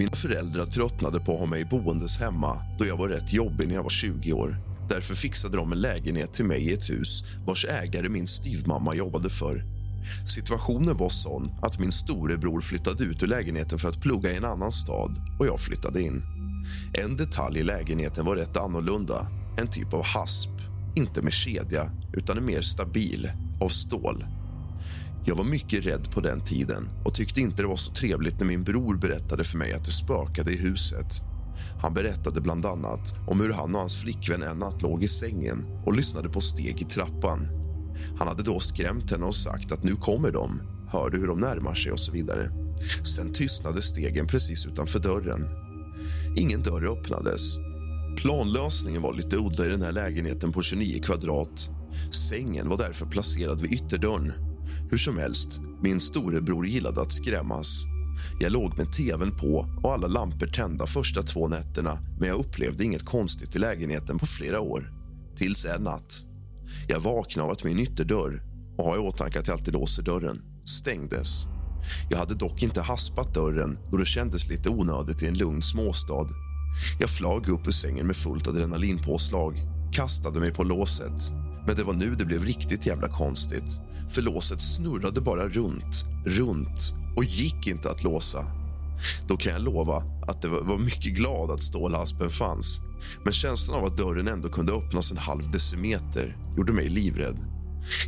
Mina 0.00 0.16
föräldrar 0.16 0.66
tröttnade 0.66 1.20
på 1.20 1.32
att 1.32 1.38
ha 1.38 1.46
mig 1.46 1.64
boendes 1.64 2.18
hemma 2.18 2.56
då 2.78 2.86
jag 2.86 2.96
var 2.96 3.08
rätt 3.08 3.32
jobbig 3.32 3.68
när 3.68 3.74
jag 3.74 3.82
var 3.82 3.90
20 3.90 4.32
år. 4.32 4.56
Därför 4.88 5.14
fixade 5.14 5.56
de 5.56 5.72
en 5.72 5.80
lägenhet 5.80 6.32
till 6.32 6.44
mig 6.44 6.62
i 6.62 6.72
ett 6.72 6.90
hus 6.90 7.24
vars 7.46 7.64
ägare 7.64 8.08
min 8.08 8.28
styvmamma 8.28 8.94
jobbade 8.94 9.30
för. 9.30 9.64
Situationen 10.34 10.96
var 10.96 11.08
sån 11.08 11.50
att 11.62 11.80
min 11.80 11.92
storebror 11.92 12.60
flyttade 12.60 13.04
ut 13.04 13.22
ur 13.22 13.26
lägenheten 13.26 13.78
för 13.78 13.88
att 13.88 14.00
plugga 14.00 14.30
i 14.30 14.36
en 14.36 14.44
annan 14.44 14.72
stad 14.72 15.10
och 15.38 15.46
jag 15.46 15.60
flyttade 15.60 16.02
in. 16.02 16.22
En 16.92 17.16
detalj 17.16 17.58
i 17.58 17.62
lägenheten 17.62 18.24
var 18.24 18.36
rätt 18.36 18.56
annorlunda. 18.56 19.26
En 19.58 19.70
typ 19.70 19.92
av 19.92 20.04
hasp. 20.04 20.50
Inte 20.96 21.22
med 21.22 21.32
kedja, 21.32 21.90
utan 22.12 22.38
en 22.38 22.46
mer 22.46 22.62
stabil, 22.62 23.30
av 23.60 23.68
stål. 23.68 24.24
Jag 25.24 25.34
var 25.34 25.44
mycket 25.44 25.86
rädd 25.86 26.10
på 26.10 26.20
den 26.20 26.44
tiden 26.44 26.88
och 27.04 27.14
tyckte 27.14 27.40
inte 27.40 27.62
det 27.62 27.68
var 27.68 27.76
så 27.76 27.92
trevligt 27.92 28.38
när 28.38 28.46
min 28.46 28.64
bror 28.64 28.96
berättade 28.96 29.44
för 29.44 29.58
mig 29.58 29.72
att 29.72 29.84
det 29.84 29.90
spökade 29.90 30.52
i 30.52 30.56
huset. 30.56 31.22
Han 31.82 31.94
berättade 31.94 32.40
bland 32.40 32.66
annat 32.66 33.14
om 33.26 33.40
hur 33.40 33.52
han 33.52 33.74
och 33.74 33.80
hans 33.80 34.02
flickvän 34.02 34.42
en 34.42 34.58
natt 34.58 34.82
låg 34.82 35.02
i 35.02 35.08
sängen 35.08 35.82
och 35.86 35.96
lyssnade 35.96 36.28
på 36.28 36.40
steg 36.40 36.82
i 36.82 36.84
trappan. 36.84 37.48
Han 38.18 38.28
hade 38.28 38.42
då 38.42 38.60
skrämt 38.60 39.10
henne 39.10 39.26
och 39.26 39.34
sagt 39.34 39.72
att 39.72 39.84
nu 39.84 39.96
kommer 39.96 40.30
de. 40.30 40.60
Hör 40.88 41.10
du 41.10 41.18
hur 41.18 41.26
de 41.26 41.40
närmar 41.40 41.74
sig 41.74 41.92
och 41.92 42.00
så 42.00 42.12
vidare. 42.12 42.48
Sen 43.16 43.32
tystnade 43.32 43.82
stegen 43.82 44.26
precis 44.26 44.66
utanför 44.66 44.98
dörren. 44.98 45.48
Ingen 46.36 46.62
dörr 46.62 46.92
öppnades. 46.92 47.56
Planlösningen 48.16 49.02
var 49.02 49.14
lite 49.14 49.36
udda 49.36 49.66
i 49.66 49.68
den 49.68 49.82
här 49.82 49.92
lägenheten 49.92 50.52
på 50.52 50.62
29 50.62 51.02
kvadrat. 51.02 51.70
Sängen 52.28 52.68
var 52.68 52.78
därför 52.78 53.06
placerad 53.06 53.60
vid 53.60 53.72
ytterdörren. 53.72 54.49
Hur 54.90 54.98
som 54.98 55.18
helst, 55.18 55.60
min 55.82 56.00
storebror 56.00 56.66
gillade 56.66 57.02
att 57.02 57.12
skrämmas. 57.12 57.84
Jag 58.40 58.52
låg 58.52 58.78
med 58.78 58.92
tvn 58.92 59.36
på 59.36 59.66
och 59.82 59.92
alla 59.92 60.06
lampor 60.06 60.46
tända 60.46 60.86
första 60.86 61.22
två 61.22 61.48
nätterna 61.48 61.98
men 62.18 62.28
jag 62.28 62.38
upplevde 62.38 62.84
inget 62.84 63.04
konstigt 63.04 63.56
i 63.56 63.58
lägenheten 63.58 64.18
på 64.18 64.26
flera 64.26 64.60
år. 64.60 64.92
Tills 65.36 65.64
en 65.64 65.82
natt. 65.82 66.26
Jag 66.88 67.00
vaknade 67.00 67.46
av 67.46 67.52
att 67.52 67.64
min 67.64 67.78
ytterdörr, 67.78 68.42
och 68.78 68.84
har 68.84 68.96
i 68.96 68.98
åtanke 68.98 69.38
att 69.38 69.46
jag 69.46 69.58
alltid 69.58 69.74
låser 69.74 70.02
dörren, 70.02 70.42
stängdes. 70.64 71.46
Jag 72.10 72.18
hade 72.18 72.34
dock 72.34 72.62
inte 72.62 72.80
haspat 72.80 73.34
dörren 73.34 73.78
då 73.90 73.96
det 73.96 74.06
kändes 74.06 74.48
lite 74.48 74.68
onödigt 74.68 75.22
i 75.22 75.26
en 75.26 75.38
lugn 75.38 75.62
småstad. 75.62 76.28
Jag 77.00 77.10
flög 77.10 77.48
upp 77.48 77.66
ur 77.66 77.72
sängen 77.72 78.06
med 78.06 78.16
fullt 78.16 78.48
adrenalinpåslag, 78.48 79.56
kastade 79.92 80.40
mig 80.40 80.52
på 80.52 80.64
låset. 80.64 81.32
Men 81.66 81.76
det 81.76 81.84
var 81.84 81.94
nu 81.94 82.14
det 82.14 82.24
blev 82.24 82.44
riktigt 82.44 82.86
jävla 82.86 83.08
konstigt. 83.08 83.80
För 84.10 84.22
låset 84.22 84.62
snurrade 84.62 85.20
bara 85.20 85.48
runt, 85.48 86.04
runt 86.26 86.94
och 87.16 87.24
gick 87.24 87.66
inte 87.66 87.90
att 87.90 88.04
låsa. 88.04 88.44
Då 89.28 89.36
kan 89.36 89.52
jag 89.52 89.62
lova 89.62 90.02
att 90.26 90.42
det 90.42 90.48
var 90.48 90.78
mycket 90.78 91.14
glad 91.14 91.50
att 91.50 91.62
stålaspen 91.62 92.30
fanns. 92.30 92.80
Men 93.24 93.32
känslan 93.32 93.78
av 93.78 93.84
att 93.84 93.96
dörren 93.96 94.28
ändå 94.28 94.48
kunde 94.48 94.72
öppnas 94.72 95.10
en 95.10 95.16
halv 95.16 95.50
decimeter 95.50 96.36
gjorde 96.56 96.72
mig 96.72 96.88
livrädd. 96.88 97.36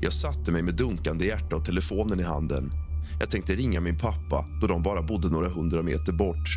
Jag 0.01 0.13
satte 0.13 0.53
mig 0.53 0.63
med 0.63 0.75
dunkande 0.75 1.27
hjärta 1.27 1.57
och 1.57 1.65
telefonen 1.65 2.21
i 2.21 2.23
handen. 2.23 2.73
Jag 3.21 3.31
tänkte 3.31 3.55
ringa 3.55 3.81
min 3.81 3.99
pappa 3.99 4.45
då 4.61 4.67
de 4.67 4.83
bara 4.83 5.03
bodde 5.03 5.29
några 5.29 5.49
hundra 5.49 5.83
meter 5.83 6.13
bort. 6.13 6.49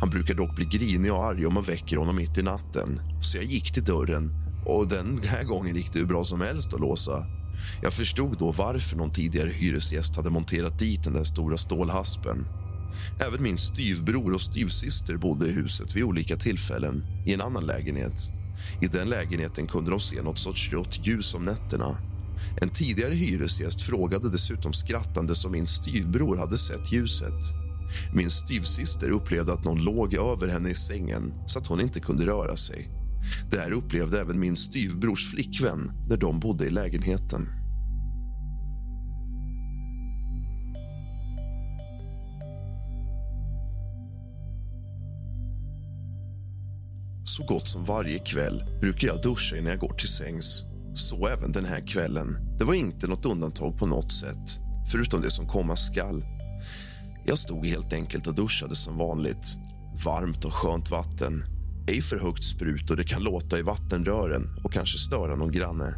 Han 0.00 0.10
brukar 0.10 0.34
dock 0.34 0.56
bli 0.56 0.64
grinig 0.64 1.12
och 1.12 1.24
arg 1.24 1.46
om 1.46 1.54
man 1.54 1.62
väcker 1.62 1.96
honom 1.96 2.16
mitt 2.16 2.38
i 2.38 2.42
natten. 2.42 3.00
Så 3.22 3.36
jag 3.36 3.44
gick 3.44 3.74
till 3.74 3.84
dörren 3.84 4.37
och 4.64 4.88
den 4.88 5.20
här 5.24 5.44
gången 5.44 5.76
gick 5.76 5.92
det 5.92 5.98
hur 5.98 6.06
bra 6.06 6.24
som 6.24 6.40
helst 6.40 6.74
att 6.74 6.80
låsa. 6.80 7.26
Jag 7.82 7.92
förstod 7.92 8.38
då 8.38 8.50
varför 8.50 8.96
någon 8.96 9.12
tidigare 9.12 9.50
hyresgäst 9.50 10.16
hade 10.16 10.30
monterat 10.30 10.78
dit 10.78 11.04
den 11.04 11.12
där 11.12 11.24
stora 11.24 11.56
stålhaspen. 11.56 12.46
Även 13.20 13.42
min 13.42 13.58
styvbror 13.58 14.34
och 14.34 14.40
styvsyster 14.40 15.16
bodde 15.16 15.46
i 15.46 15.52
huset 15.52 15.96
vid 15.96 16.04
olika 16.04 16.36
tillfällen 16.36 17.04
i 17.26 17.34
en 17.34 17.40
annan 17.40 17.66
lägenhet. 17.66 18.30
I 18.80 18.86
den 18.86 19.08
lägenheten 19.08 19.66
kunde 19.66 19.90
de 19.90 20.00
se 20.00 20.22
något 20.22 20.38
sorts 20.38 20.72
rött 20.72 21.06
ljus 21.06 21.34
om 21.34 21.44
nätterna. 21.44 21.96
En 22.60 22.68
tidigare 22.68 23.14
hyresgäst 23.14 23.82
frågade 23.82 24.30
dessutom 24.30 24.72
skrattande 24.72 25.34
som 25.34 25.52
min 25.52 25.66
styvbror 25.66 26.36
hade 26.36 26.58
sett 26.58 26.92
ljuset. 26.92 27.42
Min 28.14 28.30
styvsyster 28.30 29.10
upplevde 29.10 29.52
att 29.52 29.64
någon 29.64 29.84
låg 29.84 30.14
över 30.14 30.48
henne 30.48 30.70
i 30.70 30.74
sängen 30.74 31.34
så 31.46 31.58
att 31.58 31.66
hon 31.66 31.80
inte 31.80 32.00
kunde 32.00 32.26
röra 32.26 32.56
sig. 32.56 32.97
Det 33.50 33.58
här 33.58 33.72
upplevde 33.72 34.20
även 34.20 34.40
min 34.40 34.56
styvbrors 34.56 35.30
flickvän 35.30 35.90
när 36.08 36.16
de 36.16 36.40
bodde 36.40 36.66
i 36.66 36.70
lägenheten. 36.70 37.48
Så 47.24 47.44
gott 47.44 47.68
som 47.68 47.84
varje 47.84 48.18
kväll 48.18 48.64
brukar 48.80 49.08
jag 49.08 49.22
duscha 49.22 49.56
innan 49.56 49.70
jag 49.70 49.80
går 49.80 49.92
till 49.92 50.08
sängs. 50.08 50.64
Så 50.94 51.26
även 51.26 51.52
den 51.52 51.64
här 51.64 51.86
kvällen. 51.86 52.36
Det 52.58 52.64
var 52.64 52.74
inte 52.74 53.06
något 53.06 53.26
undantag 53.26 53.78
på 53.78 53.86
något 53.86 54.12
sätt, 54.12 54.58
förutom 54.92 55.20
det 55.20 55.30
som 55.30 55.48
komma 55.48 55.76
skall. 55.76 56.24
Jag 57.24 57.38
stod 57.38 57.66
helt 57.66 57.92
enkelt 57.92 58.26
och 58.26 58.34
duschade 58.34 58.76
som 58.76 58.98
vanligt. 58.98 59.56
Varmt 60.04 60.44
och 60.44 60.54
skönt 60.54 60.90
vatten. 60.90 61.57
Ej 61.88 62.02
för 62.02 62.16
högt 62.16 62.44
sprut 62.44 62.90
och 62.90 62.96
det 62.96 63.04
kan 63.04 63.22
låta 63.22 63.58
i 63.58 63.62
vattenrören 63.62 64.56
och 64.64 64.72
kanske 64.72 64.98
störa 64.98 65.36
någon 65.36 65.52
granne. 65.52 65.94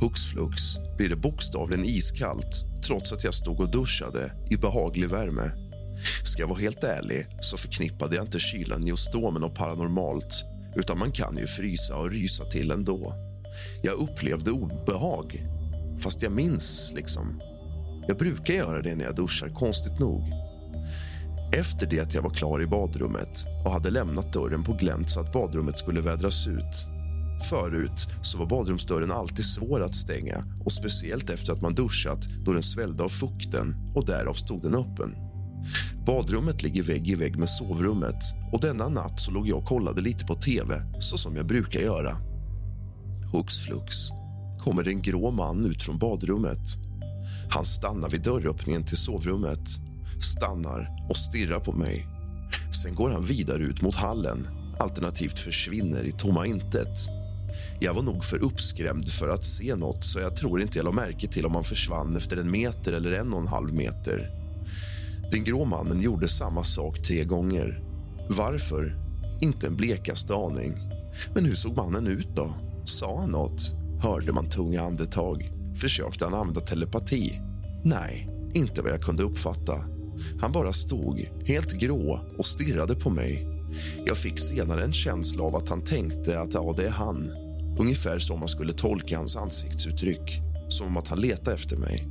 Hux 0.00 0.24
flux 0.24 0.62
blir 0.96 1.08
det 1.08 1.16
bokstavligen 1.16 1.84
iskallt 1.84 2.64
trots 2.86 3.12
att 3.12 3.24
jag 3.24 3.34
stod 3.34 3.60
och 3.60 3.70
duschade 3.70 4.32
i 4.50 4.56
behaglig 4.56 5.08
värme. 5.08 5.50
Ska 6.24 6.42
jag 6.42 6.48
vara 6.48 6.58
helt 6.58 6.84
ärlig 6.84 7.26
så 7.40 7.56
förknippade 7.56 8.16
jag 8.16 8.24
inte 8.24 8.38
kylan 8.38 8.86
just 8.86 9.12
då 9.12 9.30
med 9.30 9.40
något 9.40 9.54
paranormalt 9.54 10.44
utan 10.76 10.98
man 10.98 11.12
kan 11.12 11.36
ju 11.36 11.46
frysa 11.46 11.96
och 11.96 12.10
rysa 12.10 12.44
till 12.44 12.70
ändå. 12.70 13.14
Jag 13.82 13.94
upplevde 13.94 14.50
obehag, 14.50 15.46
fast 16.00 16.22
jag 16.22 16.32
minns 16.32 16.92
liksom. 16.94 17.40
Jag 18.08 18.16
brukar 18.16 18.54
göra 18.54 18.82
det 18.82 18.94
när 18.94 19.04
jag 19.04 19.16
duschar, 19.16 19.48
konstigt 19.48 19.98
nog. 19.98 20.47
Efter 21.52 21.86
det 21.86 22.00
att 22.00 22.14
jag 22.14 22.22
var 22.22 22.30
klar 22.30 22.62
i 22.62 22.66
badrummet 22.66 23.46
och 23.64 23.72
hade 23.72 23.90
lämnat 23.90 24.32
dörren 24.32 24.62
på 24.62 24.72
glänt 24.72 25.10
så 25.10 25.20
att 25.20 25.32
badrummet 25.32 25.78
skulle 25.78 26.00
vädras 26.00 26.46
ut. 26.46 26.86
Förut 27.50 28.08
så 28.22 28.38
var 28.38 28.46
badrumsdörren 28.46 29.12
alltid 29.12 29.44
svår 29.44 29.82
att 29.82 29.94
stänga 29.94 30.36
och 30.64 30.72
speciellt 30.72 31.30
efter 31.30 31.52
att 31.52 31.62
man 31.62 31.74
duschat 31.74 32.28
då 32.44 32.52
den 32.52 32.62
svällde 32.62 33.04
av 33.04 33.08
fukten 33.08 33.92
och 33.94 34.06
därav 34.06 34.32
stod 34.32 34.62
den 34.62 34.74
öppen. 34.74 35.14
Badrummet 36.06 36.62
ligger 36.62 36.82
vägg 36.82 37.08
i 37.08 37.14
vägg 37.14 37.38
med 37.38 37.50
sovrummet 37.50 38.22
och 38.52 38.60
denna 38.60 38.88
natt 38.88 39.20
så 39.20 39.30
låg 39.30 39.48
jag 39.48 39.58
och 39.58 39.64
kollade 39.64 40.00
lite 40.00 40.24
på 40.24 40.34
tv, 40.34 40.74
så 40.98 41.18
som 41.18 41.36
jag 41.36 41.46
brukar 41.46 41.80
göra. 41.80 42.16
Hux 43.32 43.58
flux 43.58 43.96
kommer 44.58 44.84
det 44.84 44.90
en 44.90 45.02
grå 45.02 45.30
man 45.30 45.66
ut 45.66 45.82
från 45.82 45.98
badrummet. 45.98 46.76
Han 47.50 47.64
stannar 47.64 48.08
vid 48.08 48.22
dörröppningen 48.22 48.84
till 48.84 48.96
sovrummet, 48.96 49.68
stannar 50.24 51.06
och 51.08 51.16
stirrar 51.16 51.60
på 51.60 51.72
mig. 51.72 52.06
Sen 52.82 52.94
går 52.94 53.10
han 53.10 53.24
vidare 53.24 53.62
ut 53.62 53.82
mot 53.82 53.94
hallen, 53.94 54.48
alternativt 54.78 55.38
försvinner 55.38 56.04
i 56.04 56.12
tomma 56.12 56.46
intet. 56.46 56.98
Jag 57.80 57.94
var 57.94 58.02
nog 58.02 58.24
för 58.24 58.42
uppskrämd 58.42 59.08
för 59.08 59.28
att 59.28 59.44
se 59.44 59.76
nåt 59.76 60.04
så 60.04 60.18
jag 60.18 60.36
tror 60.36 60.60
inte 60.60 60.78
jag 60.78 60.84
la 60.84 60.92
märke 60.92 61.28
till 61.28 61.46
om 61.46 61.54
han 61.54 61.64
försvann 61.64 62.16
efter 62.16 62.36
en 62.36 62.50
meter 62.50 62.92
eller 62.92 63.12
en 63.12 63.32
och 63.32 63.40
en 63.40 63.46
halv 63.46 63.74
meter. 63.74 64.30
Den 65.32 65.44
grå 65.44 65.64
mannen 65.64 66.00
gjorde 66.00 66.28
samma 66.28 66.64
sak 66.64 67.02
tre 67.02 67.24
gånger. 67.24 67.82
Varför? 68.28 68.96
Inte 69.40 69.66
en 69.66 69.76
blekaste 69.76 70.34
aning. 70.34 70.74
Men 71.34 71.44
hur 71.44 71.54
såg 71.54 71.76
mannen 71.76 72.06
ut 72.06 72.28
då? 72.36 72.50
Sa 72.84 73.20
han 73.20 73.30
nåt? 73.30 73.70
Hörde 74.02 74.32
man 74.32 74.48
tunga 74.50 74.82
andetag? 74.82 75.50
Försökte 75.80 76.24
han 76.24 76.34
använda 76.34 76.60
telepati? 76.60 77.40
Nej, 77.84 78.28
inte 78.54 78.82
vad 78.82 78.92
jag 78.92 79.02
kunde 79.02 79.22
uppfatta. 79.22 79.97
Han 80.40 80.52
bara 80.52 80.72
stod, 80.72 81.28
helt 81.44 81.72
grå, 81.72 82.20
och 82.38 82.46
stirrade 82.46 82.94
på 82.94 83.10
mig. 83.10 83.46
Jag 84.06 84.16
fick 84.16 84.38
senare 84.38 84.84
en 84.84 84.92
känsla 84.92 85.42
av 85.42 85.56
att 85.56 85.68
han 85.68 85.84
tänkte 85.84 86.40
att 86.40 86.54
ja, 86.54 86.74
det 86.76 86.86
är 86.86 86.90
han. 86.90 87.30
Ungefär 87.78 88.18
som 88.18 88.38
man 88.38 88.48
skulle 88.48 88.72
tolka 88.72 89.16
hans 89.16 89.36
ansiktsuttryck. 89.36 90.40
Som 90.68 90.96
att 90.96 91.08
han 91.08 91.20
letade 91.20 91.56
efter 91.56 91.76
mig. 91.76 92.08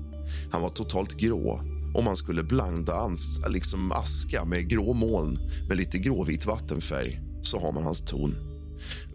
Han 0.52 0.62
var 0.62 0.70
totalt 0.70 1.18
grå. 1.18 1.60
Om 1.96 2.06
man 2.06 2.18
skulle 2.18 2.44
blanda 2.44 2.94
ans 2.94 3.42
liksom 3.50 3.92
aska 3.92 4.46
med 4.46 4.70
grå 4.70 4.94
moln 4.94 5.40
med 5.68 5.78
lite 5.78 5.98
gråvit 5.98 6.46
vattenfärg 6.46 7.22
så 7.42 7.60
har 7.60 7.74
man 7.74 7.84
hans 7.84 8.02
ton. 8.02 8.36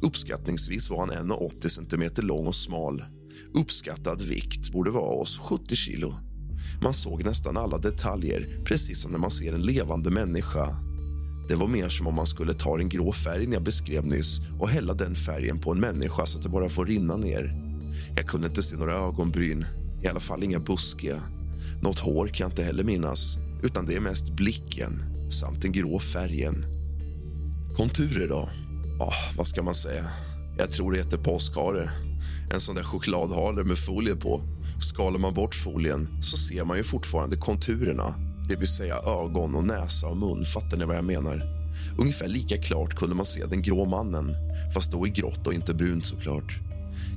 Uppskattningsvis 0.00 0.90
var 0.90 0.98
han 0.98 1.30
1,80 1.30 1.68
cm 1.68 2.26
lång 2.26 2.46
och 2.46 2.54
smal. 2.54 3.02
Uppskattad 3.54 4.22
vikt 4.22 4.72
borde 4.72 4.90
vara 4.90 5.20
oss 5.20 5.38
70 5.38 5.76
kilo. 5.76 6.14
Man 6.82 6.94
såg 6.94 7.24
nästan 7.24 7.56
alla 7.56 7.78
detaljer, 7.78 8.60
precis 8.64 8.98
som 9.00 9.12
när 9.12 9.18
man 9.18 9.30
ser 9.30 9.52
en 9.52 9.62
levande 9.62 10.10
människa. 10.10 10.68
Det 11.48 11.54
var 11.54 11.66
mer 11.66 11.88
som 11.88 12.06
om 12.06 12.14
man 12.14 12.26
skulle 12.26 12.54
ta 12.54 12.76
den 12.76 12.88
grå 12.88 13.12
färgen 13.12 13.52
jag 13.52 13.62
beskrev 13.62 14.06
nyss 14.06 14.40
och 14.60 14.68
hälla 14.68 14.94
den 14.94 15.14
färgen 15.14 15.58
på 15.58 15.72
en 15.72 15.80
människa 15.80 16.26
så 16.26 16.38
att 16.38 16.42
det 16.42 16.48
bara 16.48 16.68
får 16.68 16.86
rinna 16.86 17.16
ner. 17.16 17.54
Jag 18.16 18.26
kunde 18.26 18.46
inte 18.46 18.62
se 18.62 18.76
några 18.76 18.92
ögonbryn, 18.92 19.64
i 20.02 20.08
alla 20.08 20.20
fall 20.20 20.42
inga 20.42 20.58
buskiga. 20.58 21.22
Något 21.82 21.98
hår 21.98 22.26
kan 22.26 22.44
jag 22.44 22.52
inte 22.52 22.62
heller 22.62 22.84
minnas, 22.84 23.36
utan 23.62 23.86
det 23.86 23.94
är 23.94 24.00
mest 24.00 24.30
blicken 24.30 25.02
samt 25.30 25.62
den 25.62 25.72
grå 25.72 25.98
färgen. 25.98 26.64
Konturer, 27.76 28.28
då? 28.28 28.48
Oh, 29.00 29.36
vad 29.36 29.46
ska 29.46 29.62
man 29.62 29.74
säga? 29.74 30.04
Jag 30.58 30.70
tror 30.70 30.92
det 30.92 30.98
heter 30.98 31.18
påskhare. 31.18 31.90
En 32.54 32.60
sån 32.60 32.74
där 32.74 32.82
chokladhare 32.82 33.64
med 33.64 33.78
folie 33.78 34.16
på. 34.16 34.42
Skalar 34.82 35.18
man 35.18 35.34
bort 35.34 35.54
folien 35.54 36.08
så 36.22 36.36
ser 36.36 36.64
man 36.64 36.76
ju 36.76 36.84
fortfarande 36.84 37.36
konturerna. 37.36 38.14
Det 38.48 38.56
vill 38.56 38.68
säga 38.68 38.94
ögon, 38.94 39.54
och 39.54 39.64
näsa 39.64 40.06
och 40.06 40.16
mun. 40.16 40.44
Fattar 40.44 40.76
ni 40.76 40.84
vad 40.84 40.96
jag 40.96 41.04
menar? 41.04 41.62
Ungefär 41.98 42.28
lika 42.28 42.56
klart 42.56 42.94
kunde 42.94 43.14
man 43.14 43.26
se 43.26 43.44
den 43.44 43.62
grå 43.62 43.84
mannen, 43.84 44.34
fast 44.74 44.92
då 44.92 45.06
i 45.06 45.10
grått 45.10 45.46
och 45.46 45.54
inte 45.54 45.74
brunt 45.74 46.06
såklart. 46.06 46.60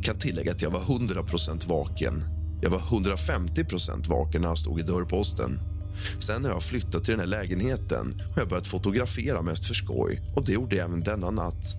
Kan 0.04 0.19
tillägga 0.19 0.51
att 0.51 0.62
jag 0.62 0.71
var 0.71 0.80
100% 0.80 1.67
vaken. 1.67 2.23
Jag 2.62 2.69
var 2.69 2.80
150% 2.80 4.10
vaken 4.10 4.41
när 4.41 4.47
han 4.47 4.58
stod 4.58 4.80
i 4.80 4.84
dörrposten. 4.84 5.60
Sen 6.19 6.43
har 6.45 6.51
jag 6.51 6.63
flyttat 6.63 7.04
till 7.04 7.12
den 7.12 7.19
här 7.19 7.28
lägenheten 7.28 8.21
och 8.32 8.41
jag 8.41 8.49
börjat 8.49 8.67
fotografera 8.67 9.41
mest 9.41 9.65
för 9.67 9.73
skoj. 9.73 10.21
Och 10.36 10.45
det 10.45 10.51
gjorde 10.51 10.75
jag 10.75 10.86
även 10.86 11.04
denna 11.04 11.32
natt. 11.32 11.75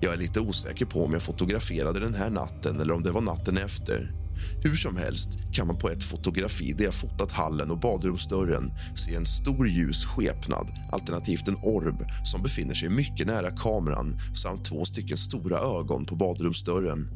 Jag 0.00 0.12
är 0.12 0.18
lite 0.18 0.40
osäker 0.40 0.86
på 0.86 1.04
om 1.04 1.12
jag 1.12 1.22
fotograferade 1.22 2.00
den 2.00 2.14
här 2.14 2.30
natten 2.30 2.80
eller 2.80 2.94
om 2.94 3.02
det 3.02 3.10
var 3.10 3.20
natten 3.20 3.56
efter. 3.56 4.25
Hur 4.62 4.74
som 4.74 4.96
helst 4.96 5.28
kan 5.52 5.66
man 5.66 5.78
på 5.78 5.88
ett 5.88 6.02
fotografi 6.02 6.72
där 6.72 6.84
jag 6.84 6.94
fotat 6.94 7.32
hallen 7.32 7.70
och 7.70 7.80
badrumsdörren 7.80 8.70
se 8.96 9.14
en 9.14 9.26
stor 9.26 9.68
ljus 9.68 10.04
skepnad, 10.06 10.72
alternativt 10.92 11.48
en 11.48 11.56
orb 11.56 12.04
som 12.24 12.42
befinner 12.42 12.74
sig 12.74 12.88
mycket 12.88 13.26
nära 13.26 13.50
kameran 13.50 14.18
samt 14.34 14.64
två 14.64 14.84
stycken 14.84 15.16
stora 15.16 15.58
ögon 15.58 16.04
på 16.04 16.16
badrumsdörren. 16.16 17.08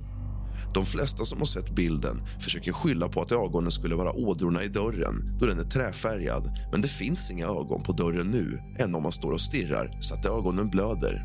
De 0.74 0.86
flesta 0.86 1.24
som 1.24 1.38
har 1.38 1.46
sett 1.46 1.74
bilden 1.74 2.22
försöker 2.40 2.72
skylla 2.72 3.08
på 3.08 3.22
att 3.22 3.32
ögonen 3.32 3.70
skulle 3.70 3.94
vara 3.94 4.12
ådrorna 4.12 4.62
i 4.64 4.68
dörren 4.68 5.36
då 5.38 5.46
den 5.46 5.58
är 5.58 5.64
träfärgad, 5.64 6.58
men 6.72 6.80
det 6.80 6.88
finns 6.88 7.30
inga 7.30 7.46
ögon 7.46 7.82
på 7.82 7.92
dörren 7.92 8.26
nu 8.26 8.58
än 8.78 8.94
om 8.94 9.02
man 9.02 9.12
står 9.12 9.32
och 9.32 9.40
stirrar 9.40 9.98
så 10.00 10.14
att 10.14 10.26
ögonen 10.26 10.70
blöder. 10.70 11.24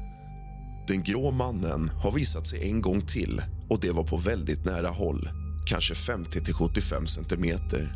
Den 0.87 1.03
grå 1.03 1.31
mannen 1.31 1.89
har 2.03 2.11
visat 2.11 2.47
sig 2.47 2.69
en 2.69 2.81
gång 2.81 3.05
till 3.05 3.41
och 3.69 3.79
det 3.79 3.91
var 3.91 4.03
på 4.03 4.17
väldigt 4.17 4.65
nära 4.65 4.89
håll, 4.89 5.29
kanske 5.65 5.95
50 5.95 6.43
till 6.43 6.53
75 6.53 7.07
centimeter. 7.07 7.91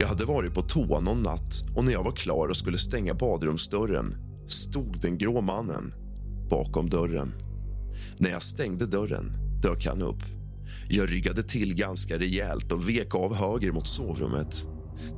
Jag 0.00 0.08
hade 0.08 0.24
varit 0.24 0.54
på 0.54 0.62
toa 0.62 1.00
någon 1.00 1.22
natt 1.22 1.64
och 1.76 1.84
när 1.84 1.92
jag 1.92 2.04
var 2.04 2.16
klar 2.16 2.48
och 2.48 2.56
skulle 2.56 2.78
stänga 2.78 3.14
badrumsdörren 3.14 4.14
stod 4.48 5.00
den 5.00 5.18
grå 5.18 5.40
mannen 5.40 5.92
bakom 6.50 6.88
dörren. 6.88 7.32
När 8.18 8.30
jag 8.30 8.42
stängde 8.42 8.86
dörren 8.86 9.32
dök 9.62 9.86
han 9.86 10.02
upp 10.02 10.22
jag 10.88 11.12
ryggade 11.12 11.42
till 11.42 11.74
ganska 11.74 12.18
rejält 12.18 12.72
och 12.72 12.88
vek 12.88 13.14
av 13.14 13.34
höger 13.34 13.72
mot 13.72 13.88
sovrummet. 13.88 14.66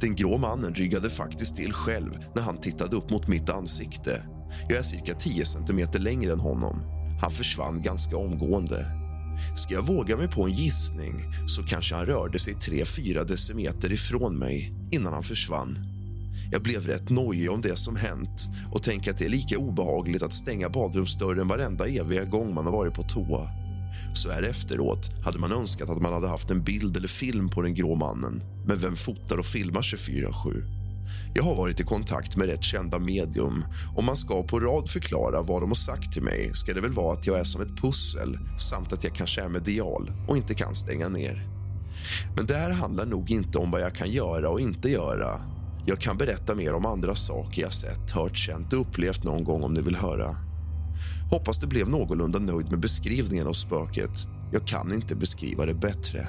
Den 0.01 0.17
grå 0.17 0.39
mannen 0.39 0.75
ryggade 0.75 1.11
faktiskt 1.11 1.57
till 1.57 1.73
själv 1.73 2.11
när 2.35 2.43
han 2.43 2.61
tittade 2.61 2.97
upp 2.97 3.11
mot 3.11 3.29
mitt 3.29 3.49
ansikte. 3.49 4.23
Jag 4.69 4.79
är 4.79 4.83
cirka 4.83 5.15
10 5.15 5.45
centimeter 5.45 5.99
längre 5.99 6.33
än 6.33 6.41
honom. 6.41 6.81
Han 7.21 7.31
försvann 7.31 7.83
ganska 7.83 8.17
omgående. 8.17 9.04
Ska 9.57 9.75
jag 9.75 9.87
våga 9.87 10.17
mig 10.17 10.29
på 10.29 10.45
en 10.45 10.53
gissning 10.53 11.15
så 11.47 11.63
kanske 11.63 11.95
han 11.95 12.07
rörde 12.07 12.39
sig 12.39 12.55
3-4 12.55 13.25
decimeter 13.25 13.93
ifrån 13.93 14.39
mig 14.39 14.73
innan 14.91 15.13
han 15.13 15.23
försvann. 15.23 15.79
Jag 16.53 16.63
blev 16.63 16.87
rätt 16.87 17.11
nojig 17.11 17.51
om 17.51 17.61
det 17.61 17.77
som 17.77 17.97
hänt 17.97 18.49
och 18.73 18.83
tänker 18.83 19.11
att 19.11 19.19
det 19.19 19.25
är 19.25 19.29
lika 19.29 19.59
obehagligt 19.59 20.23
att 20.23 20.33
stänga 20.33 20.69
badrumsdörren 20.69 21.49
varenda 21.49 21.87
eviga 21.87 22.25
gång 22.25 22.55
man 22.55 22.65
har 22.65 22.73
varit 22.73 22.95
på 22.95 23.03
toa. 23.03 23.49
Så 24.15 24.31
här 24.31 24.43
efteråt 24.43 25.11
hade 25.25 25.39
man 25.39 25.53
önskat 25.53 25.89
att 25.89 26.03
man 26.03 26.13
hade 26.13 26.29
haft 26.29 26.51
en 26.51 26.65
bild 26.65 26.97
eller 26.97 27.09
film 27.09 27.49
på 27.49 27.63
den 27.63 27.75
grå 27.75 27.95
mannen. 27.95 28.43
Men 28.67 28.79
vem 28.79 28.97
fotar 28.97 29.39
och 29.39 29.47
filmar 29.47 29.83
24-7? 29.83 30.84
Jag 31.35 31.45
har 31.45 31.55
varit 31.55 31.81
i 31.81 31.85
kontakt 31.85 32.37
med 32.37 32.47
rätt 32.47 32.63
kända 32.63 32.99
medium. 32.99 33.65
Om 33.97 34.05
man 34.05 34.17
ska 34.17 34.43
på 34.43 34.61
rad 34.61 34.89
förklara 34.89 35.43
vad 35.43 35.63
de 35.63 35.71
har 35.71 35.75
sagt 35.75 36.13
till 36.13 36.23
mig 36.23 36.51
ska 36.55 36.75
det 36.75 36.81
väl 36.81 36.93
vara 36.93 37.13
att 37.13 37.27
jag 37.27 37.39
är 37.39 37.45
som 37.45 37.63
ett 37.63 37.77
pussel 37.83 38.39
samt 38.59 38.93
att 38.93 39.05
jag 39.05 39.15
kanske 39.15 39.43
är 39.43 39.49
medial 39.49 40.13
och 40.29 40.37
inte 40.37 40.55
kan 40.55 40.75
stänga 40.75 41.09
ner. 41.09 41.49
Men 42.37 42.47
det 42.47 42.55
här 42.55 42.71
handlar 42.71 43.07
nog 43.07 43.31
inte 43.31 43.59
om 43.59 43.71
vad 43.71 43.81
jag 43.81 43.95
kan 43.95 44.11
göra 44.11 44.49
och 44.49 44.61
inte 44.61 44.89
göra. 44.89 45.29
Jag 45.87 46.01
kan 46.01 46.17
berätta 46.17 46.55
mer 46.55 46.75
om 46.75 46.87
andra 46.87 47.15
saker 47.15 47.63
jag 47.63 47.73
sett, 47.73 48.11
hört, 48.11 48.37
känt 48.37 48.73
och 48.73 48.81
upplevt 48.81 49.25
någon 49.25 49.45
gång 49.45 49.63
om 49.63 49.75
ni 49.75 49.83
vill 49.83 49.97
höra. 49.97 50.29
Hoppas 51.31 51.59
du 51.59 51.67
blev 51.67 51.89
någorlunda 51.89 52.39
nöjd 52.39 52.71
med 52.71 52.81
beskrivningen 52.81 53.47
av 53.47 53.53
spöket. 53.53 54.27
Jag 54.53 54.67
kan 54.67 54.93
inte 54.93 55.17
beskriva 55.17 55.67
det 55.67 55.75
bättre. 55.75 56.29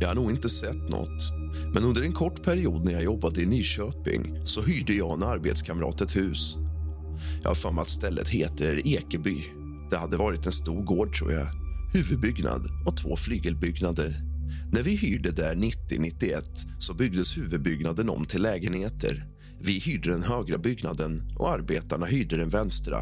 Jag 0.00 0.08
har 0.08 0.14
nog 0.14 0.30
inte 0.30 0.48
sett 0.48 0.88
något. 0.88 1.32
Men 1.74 1.84
under 1.84 2.02
en 2.02 2.12
kort 2.12 2.42
period 2.42 2.84
när 2.84 2.92
jag 2.92 3.02
jobbade 3.02 3.42
i 3.42 3.46
Nyköping 3.46 4.40
så 4.44 4.62
hyrde 4.62 4.92
jag 4.92 5.08
och 5.08 5.16
en 5.16 5.22
arbetskamrat 5.22 6.00
ett 6.00 6.16
hus. 6.16 6.56
Jag 7.42 7.50
har 7.50 7.54
för 7.54 7.70
mig 7.70 7.82
att 7.82 7.88
stället 7.88 8.28
heter 8.28 8.86
Ekeby. 8.86 9.44
Det 9.90 9.96
hade 9.96 10.16
varit 10.16 10.46
en 10.46 10.52
stor 10.52 10.82
gård, 10.82 11.14
tror 11.14 11.32
jag. 11.32 11.46
Huvudbyggnad 11.92 12.62
och 12.86 12.96
två 12.96 13.16
flygelbyggnader. 13.16 14.16
När 14.72 14.82
vi 14.82 14.96
hyrde 14.96 15.30
där 15.30 15.54
90-91 15.54 16.42
så 16.78 16.94
byggdes 16.94 17.36
huvudbyggnaden 17.36 18.10
om 18.10 18.24
till 18.24 18.42
lägenheter. 18.42 19.26
Vi 19.60 19.78
hyrde 19.78 20.10
den 20.10 20.22
högra 20.22 20.58
byggnaden 20.58 21.20
och 21.38 21.50
arbetarna 21.50 22.06
hyrde 22.06 22.36
den 22.36 22.48
vänstra. 22.48 22.98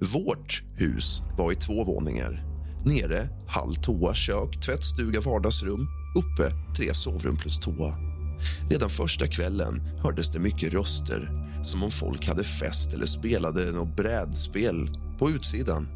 Vårt 0.00 0.62
hus 0.76 1.22
var 1.38 1.52
i 1.52 1.54
två 1.54 1.84
våningar. 1.84 2.44
Nere 2.84 3.28
hall, 3.46 3.74
toa, 3.74 4.14
kök, 4.14 4.64
tvättstuga, 4.64 5.20
vardagsrum. 5.20 5.88
Uppe 6.14 6.50
tre 6.76 6.94
sovrum 6.94 7.36
plus 7.36 7.58
toa. 7.58 7.94
Redan 8.70 8.90
första 8.90 9.26
kvällen 9.26 9.82
hördes 10.02 10.30
det 10.30 10.38
mycket 10.38 10.72
röster 10.72 11.48
som 11.64 11.82
om 11.82 11.90
folk 11.90 12.28
hade 12.28 12.44
fest 12.44 12.94
eller 12.94 13.06
spelade 13.06 13.72
något 13.72 13.96
brädspel 13.96 14.90
på 15.18 15.30
utsidan. 15.30 15.88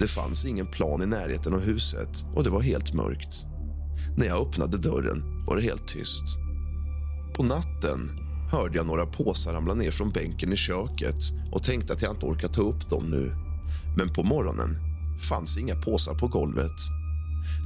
Det 0.00 0.08
fanns 0.08 0.44
ingen 0.44 0.66
plan 0.66 1.02
i 1.02 1.06
närheten 1.06 1.54
av 1.54 1.60
huset 1.60 2.24
och 2.34 2.44
det 2.44 2.50
var 2.50 2.60
helt 2.60 2.94
mörkt. 2.94 3.44
När 4.16 4.26
jag 4.26 4.46
öppnade 4.48 4.78
dörren 4.78 5.44
var 5.46 5.56
det 5.56 5.62
helt 5.62 5.88
tyst. 5.88 6.24
På 7.36 7.42
natten 7.42 8.10
hörde 8.52 8.76
jag 8.76 8.86
några 8.86 9.06
påsar 9.06 9.52
ramla 9.52 9.74
ner 9.74 9.90
från 9.90 10.10
bänken 10.10 10.52
i 10.52 10.56
köket 10.56 11.18
och 11.52 11.62
tänkte 11.62 11.92
att 11.92 12.02
jag 12.02 12.12
inte 12.12 12.26
orkar 12.26 12.48
ta 12.48 12.62
upp 12.62 12.88
dem 12.88 13.10
nu. 13.10 13.32
Men 13.96 14.08
på 14.08 14.22
morgonen 14.22 14.76
fanns 15.28 15.58
inga 15.58 15.74
påsar 15.74 16.14
på 16.14 16.28
golvet. 16.28 16.97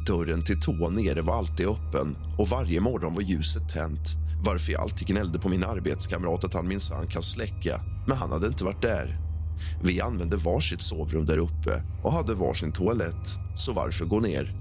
Dörren 0.07 0.45
till 0.45 0.61
toan 0.61 0.95
nere 0.95 1.23
var 1.23 1.35
alltid 1.35 1.67
öppen 1.67 2.17
och 2.39 2.49
varje 2.49 2.81
morgon 2.81 3.15
var 3.15 3.23
ljuset 3.23 3.69
tänt 3.69 4.17
varför 4.45 4.73
jag 4.73 4.83
alltid 4.83 5.09
gnällde 5.09 5.39
på 5.39 5.49
min 5.49 5.65
arbetskamrat 5.65 6.45
att 6.45 6.55
han 6.55 6.69
minsann 6.69 7.07
kan 7.07 7.23
släcka, 7.23 7.81
men 8.07 8.17
han 8.17 8.33
hade 8.33 8.47
inte 8.47 8.65
varit 8.65 8.83
där. 8.83 9.19
Vi 9.83 10.01
använde 10.01 10.37
varsitt 10.37 10.83
sovrum 10.83 11.27
där 11.27 11.39
uppe 11.39 11.83
och 12.03 12.13
hade 12.13 12.35
varsin 12.35 12.73
toalett, 12.73 13.39
så 13.57 13.73
varför 13.73 14.05
gå 14.05 14.21
ner? 14.21 14.55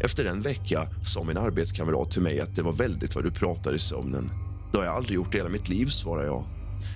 Efter 0.00 0.24
en 0.24 0.42
vecka 0.42 0.88
sa 1.04 1.24
min 1.24 1.36
arbetskamrat 1.36 2.10
till 2.10 2.22
mig 2.22 2.40
att 2.40 2.56
det 2.56 2.62
var 2.62 2.72
väldigt 2.72 3.14
vad 3.14 3.24
du 3.24 3.30
pratar 3.30 3.74
i 3.74 3.78
sömnen. 3.78 4.30
Det 4.72 4.78
har 4.78 4.84
jag 4.84 4.94
aldrig 4.94 5.14
gjort 5.14 5.34
i 5.34 5.38
hela 5.38 5.48
mitt 5.48 5.68
liv, 5.68 5.86
svarade 5.86 6.26
jag. 6.26 6.44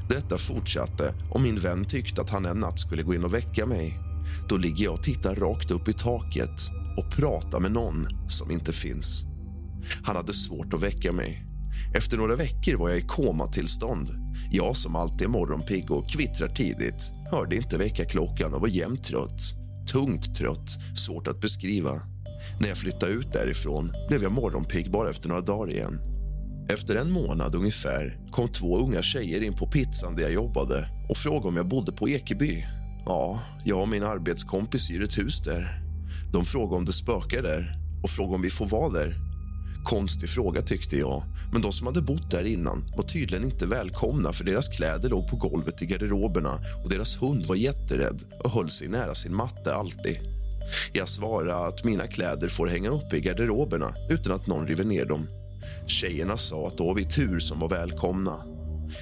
Detta 0.08 0.38
fortsatte 0.38 1.14
och 1.30 1.40
min 1.40 1.60
vän 1.60 1.84
tyckte 1.84 2.20
att 2.20 2.30
han 2.30 2.46
en 2.46 2.60
natt 2.60 2.78
skulle 2.78 3.02
gå 3.02 3.14
in 3.14 3.24
och 3.24 3.34
väcka 3.34 3.66
mig. 3.66 4.00
Då 4.48 4.56
ligger 4.56 4.84
jag 4.84 4.94
och 4.94 5.02
tittar 5.02 5.34
rakt 5.34 5.70
upp 5.70 5.88
i 5.88 5.92
taket 5.92 6.79
och 6.96 7.10
prata 7.10 7.60
med 7.60 7.72
någon 7.72 8.06
som 8.28 8.50
inte 8.50 8.72
finns. 8.72 9.24
Han 10.02 10.16
hade 10.16 10.32
svårt 10.32 10.74
att 10.74 10.82
väcka 10.82 11.12
mig. 11.12 11.46
Efter 11.94 12.16
några 12.16 12.36
veckor 12.36 12.76
var 12.76 12.88
jag 12.88 12.98
i 12.98 13.06
komatillstånd. 13.06 14.08
Jag 14.50 14.76
som 14.76 14.96
alltid 14.96 15.22
är 15.22 15.28
morgonpigg 15.28 15.90
och 15.90 16.08
kvittrar 16.08 16.48
tidigt 16.48 17.12
hörde 17.30 17.56
inte 17.56 17.78
väckarklockan 17.78 18.54
och 18.54 18.60
var 18.60 18.68
jämt 18.68 19.04
trött. 19.04 19.40
Tungt 19.92 20.34
trött, 20.36 20.68
svårt 20.96 21.28
att 21.28 21.40
beskriva. 21.40 21.92
När 22.60 22.68
jag 22.68 22.76
flyttade 22.76 23.12
ut 23.12 23.32
därifrån 23.32 23.92
blev 24.08 24.22
jag 24.22 24.32
morgonpigg 24.32 24.90
bara 24.90 25.10
efter 25.10 25.28
några 25.28 25.40
dagar 25.40 25.72
igen. 25.72 26.00
Efter 26.68 26.96
en 26.96 27.10
månad 27.10 27.54
ungefär 27.54 28.18
kom 28.30 28.48
två 28.48 28.78
unga 28.78 29.02
tjejer 29.02 29.40
in 29.40 29.54
på 29.54 29.66
pizzan 29.66 30.16
där 30.16 30.22
jag 30.22 30.32
jobbade 30.32 30.88
och 31.08 31.16
frågade 31.16 31.48
om 31.48 31.56
jag 31.56 31.68
bodde 31.68 31.92
på 31.92 32.08
Ekeby. 32.08 32.64
Ja, 33.06 33.40
jag 33.64 33.80
och 33.82 33.88
min 33.88 34.02
arbetskompis 34.02 34.90
hyr 34.90 35.02
ett 35.02 35.18
hus 35.18 35.42
där. 35.42 35.89
De 36.32 36.44
frågade 36.44 36.76
om 36.76 36.84
det 36.84 36.92
spökar 36.92 37.42
där 37.42 37.76
och 38.02 38.10
frågade 38.10 38.34
om 38.34 38.42
vi 38.42 38.50
får 38.50 38.66
vara 38.66 38.90
där. 38.90 39.14
Konstig 39.84 40.28
fråga 40.28 40.62
tyckte 40.62 40.96
jag, 40.96 41.22
men 41.52 41.62
de 41.62 41.72
som 41.72 41.86
hade 41.86 42.02
bott 42.02 42.30
där 42.30 42.44
innan 42.44 42.84
var 42.96 43.04
tydligen 43.04 43.44
inte 43.44 43.66
välkomna 43.66 44.32
för 44.32 44.44
deras 44.44 44.68
kläder 44.68 45.08
låg 45.08 45.28
på 45.28 45.36
golvet 45.36 45.82
i 45.82 45.86
garderoberna 45.86 46.50
och 46.84 46.90
deras 46.90 47.22
hund 47.22 47.46
var 47.46 47.56
jätterädd 47.56 48.22
och 48.44 48.50
höll 48.50 48.70
sig 48.70 48.88
nära 48.88 49.14
sin 49.14 49.34
matte 49.34 49.74
alltid. 49.74 50.18
Jag 50.92 51.08
svarade 51.08 51.66
att 51.66 51.84
mina 51.84 52.06
kläder 52.06 52.48
får 52.48 52.66
hänga 52.66 52.88
uppe 52.88 53.16
i 53.16 53.20
garderoberna 53.20 53.86
utan 54.10 54.32
att 54.32 54.46
någon 54.46 54.66
river 54.66 54.84
ner 54.84 55.04
dem. 55.04 55.26
Tjejerna 55.86 56.36
sa 56.36 56.66
att 56.66 56.78
då 56.78 56.86
har 56.86 56.94
vi 56.94 57.04
tur 57.04 57.40
som 57.40 57.58
var 57.58 57.68
välkomna. 57.68 58.36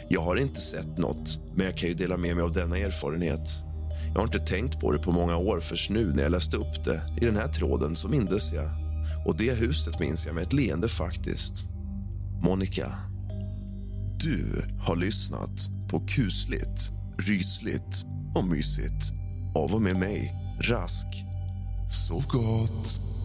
Jag 0.09 0.21
har 0.21 0.37
inte 0.37 0.61
sett 0.61 0.99
något, 0.99 1.39
men 1.55 1.67
jag 1.67 1.77
kan 1.77 1.89
ju 1.89 1.95
dela 1.95 2.17
med 2.17 2.37
mig 2.37 2.45
av 2.45 2.53
denna 2.53 2.77
erfarenhet. 2.77 3.68
Jag 4.19 4.23
har 4.23 4.35
inte 4.35 4.53
tänkt 4.53 4.81
på 4.81 4.93
det 4.93 4.99
på 4.99 5.13
många 5.13 5.37
år 5.37 5.61
förrän 5.61 5.97
nu 5.97 6.13
när 6.15 6.23
jag 6.23 6.33
läste 6.33 6.57
upp 6.57 6.85
det 6.85 7.03
i 7.21 7.25
den 7.25 7.37
här 7.37 7.49
tråden 7.49 7.97
så 7.97 8.09
mindes 8.09 8.53
jag. 8.53 8.71
Och 9.27 9.37
det 9.37 9.53
huset 9.53 10.01
minns 10.01 10.27
jag 10.27 10.35
med 10.35 10.45
ett 10.45 10.53
leende 10.53 10.89
faktiskt. 10.89 11.67
Monica. 12.43 12.93
Du 14.21 14.65
har 14.81 14.97
lyssnat 14.97 15.71
på 15.91 16.01
kusligt, 16.01 16.91
rysligt 17.19 18.05
och 18.35 18.45
mysigt 18.45 19.13
av 19.55 19.75
och 19.75 19.83
med 19.83 19.97
mig, 19.97 20.35
Rask. 20.61 21.07
Sov 21.91 22.25
gott. 22.29 23.18